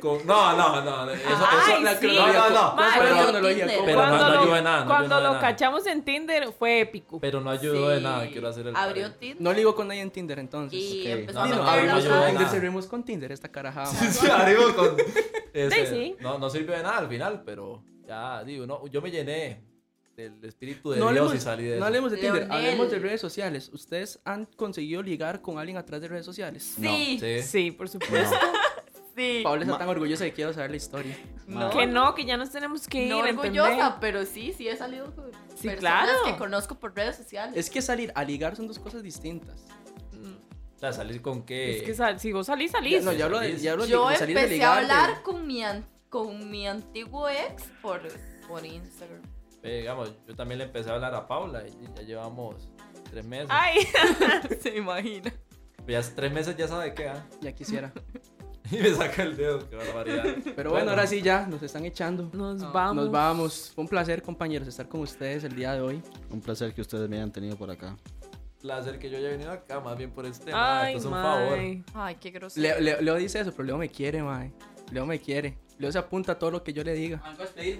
[0.00, 1.10] con- No, no, no.
[1.10, 2.06] Eso, Ay, eso- la sí.
[2.06, 2.74] No, no, no.
[2.76, 5.22] ¿Cuál fue la Pero- Pero no- cuando no lo, ayuda de nada, no cuando de
[5.22, 5.40] lo nada.
[5.40, 7.18] cachamos en Tinder fue épico.
[7.18, 8.02] Pero no ayudó de Sí.
[8.04, 8.28] nada.
[8.28, 8.76] Quiero hacer el.
[8.76, 9.12] Abrió.
[9.14, 9.40] Tinder.
[9.42, 10.78] No ligo con nadie en Tinder entonces.
[10.78, 11.06] Y Ok.
[11.18, 13.86] empezó No, Sí, a no, no, ayudó de Tinder, servimos con Tinder, esta carajada.
[13.86, 14.96] Sí, arriba con.
[15.52, 16.16] ese- Sí, sí.
[16.20, 19.60] No, no sirvió de nada al final, pero ya, digo, no, yo me llené
[20.18, 21.84] del espíritu de No Dios hablemos, y salí de no eso.
[21.86, 22.56] hablemos de Tinder, Leonel.
[22.56, 23.70] hablemos de redes sociales.
[23.72, 26.74] ¿Ustedes han conseguido ligar con alguien a través de redes sociales?
[26.80, 27.42] Sí, Sí.
[27.42, 28.36] Sí, por supuesto.
[29.16, 29.42] sí.
[29.44, 31.16] Paula está Ma- tan orgullosa que quiero saber la historia.
[31.46, 33.08] No, Que no, que ya nos tenemos que ir.
[33.10, 33.60] no ¿entendés?
[33.62, 35.78] orgullosa, pero sí, sí he salido con Sí, personas
[36.08, 36.12] claro.
[36.24, 37.56] que conozco por redes sociales.
[37.56, 39.66] Es que salir a ligar son dos cosas distintas.
[40.76, 41.76] O sea, salir con qué.
[41.78, 43.04] Es que sal- si vos salís, Ya, salís.
[43.04, 44.86] no, ya hablo de, ya hablo de- Yo de salir de a ligar.
[44.86, 45.62] de- hablar con mi,
[46.08, 48.00] con mi antiguo ex por,
[48.48, 49.22] por Instagram.
[49.62, 52.68] Eh, digamos, yo también le empecé a hablar a Paula y ya llevamos
[53.10, 53.48] tres meses.
[53.50, 53.86] Ay,
[54.60, 55.32] Se imagina.
[55.86, 57.26] Ya tres meses ya sabe qué, ¿ah?
[57.40, 57.92] Ya quisiera.
[58.70, 60.26] Y me saca el dedo, qué barbaridad.
[60.54, 62.28] Pero bueno, ahora sí ya, nos están echando.
[62.34, 62.96] Nos No, vamos.
[62.96, 63.72] Nos vamos.
[63.74, 66.02] Fue un placer, compañeros, estar con ustedes el día de hoy.
[66.30, 67.96] Un placer que ustedes me hayan tenido por acá.
[68.60, 70.82] Placer que yo haya venido acá, más bien por este tema.
[70.82, 71.58] Ay, Esto es un favor.
[71.94, 72.62] Ay, qué grosero.
[72.62, 74.52] Leo, Leo- Leo dice eso, pero Leo me quiere, mae.
[74.90, 75.58] Leo me quiere.
[75.78, 77.22] Leo se apunta a todo lo que yo le diga.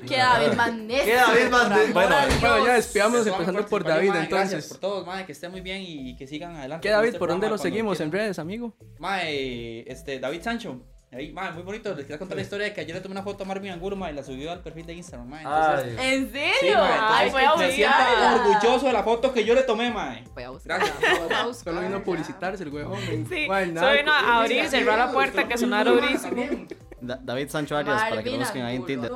[0.07, 1.05] Que David Magneto.
[1.05, 2.17] Que David amor Bueno.
[2.41, 4.51] Bueno, ya despidámonos Eso, empezando por David, mae, entonces.
[4.51, 6.87] Gracias por todo, mae, que esté muy bien y que sigan adelante.
[6.87, 7.09] ¿Qué, David?
[7.09, 8.01] este ¿Por dónde lo seguimos?
[8.01, 8.77] ¿En redes, amigo?
[8.99, 10.81] Mae, este, David Sancho.
[11.11, 11.89] Ahí, mae, muy bonito.
[11.95, 13.97] Les quería contar la historia de que ayer le tomé una foto a Marvin Angulo,
[14.09, 15.43] y la subió al perfil de Instagram, mae.
[15.43, 16.53] Entonces, Ay, ¿En serio?
[16.61, 17.97] sí, mae, Ay, voy a me siento
[18.35, 20.25] orgulloso de la foto que yo le tomé, mae.
[20.35, 20.85] Voy a buscarla.
[20.85, 21.59] Gracias.
[21.65, 22.99] Solo vino a publicitarse el huevón.
[23.29, 25.91] Sí, nada, solo vino a abrir, Sí, cerrar la sí, puerta, sí, que sí, sonara
[25.91, 26.67] sí, durísimo.
[27.01, 28.85] David Sancho Arias, para que lo busquen ahí en.
[28.85, 29.13] Tinder.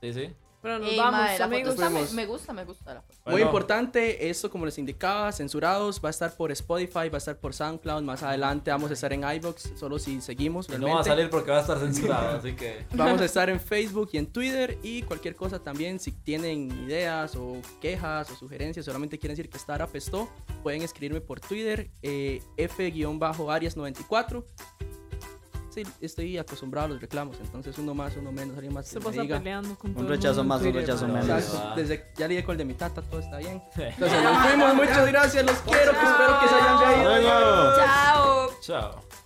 [0.00, 0.34] Sí, sí.
[0.66, 1.44] Pero nos Ey, vamos, foto
[1.84, 2.12] amigos.
[2.12, 3.14] me gusta, me gusta la foto.
[3.24, 7.18] Muy Bueno, importante, esto como les indicaba, censurados, va a estar por Spotify, va a
[7.18, 11.02] estar por SoundCloud, más adelante vamos a estar en iBox, solo si seguimos No va
[11.02, 12.84] a salir porque va a estar censurado, así que.
[12.94, 17.36] Vamos a estar en Facebook y en Twitter y cualquier cosa también, si tienen ideas
[17.36, 20.28] o quejas o sugerencias, solamente quieren decir que Star apestó,
[20.64, 24.42] pueden escribirme por Twitter, eh, F-Arias94.
[26.00, 29.22] Estoy acostumbrado a los reclamos, entonces uno más, uno menos, alguien más Se pasa me
[29.22, 29.38] diga.
[29.38, 31.28] peleando con todo Un el rechazo mundo más, un rechazo menos.
[31.28, 31.72] Exacto, Ah.
[31.76, 33.62] desde ya lidié con el de mi tata, todo está bien.
[33.76, 37.20] Entonces nos fuimos, muchas gracias, los quiero, que espero que se hayan reído.
[37.20, 37.76] Luego.
[37.76, 38.50] Chao.
[38.60, 39.25] Chao.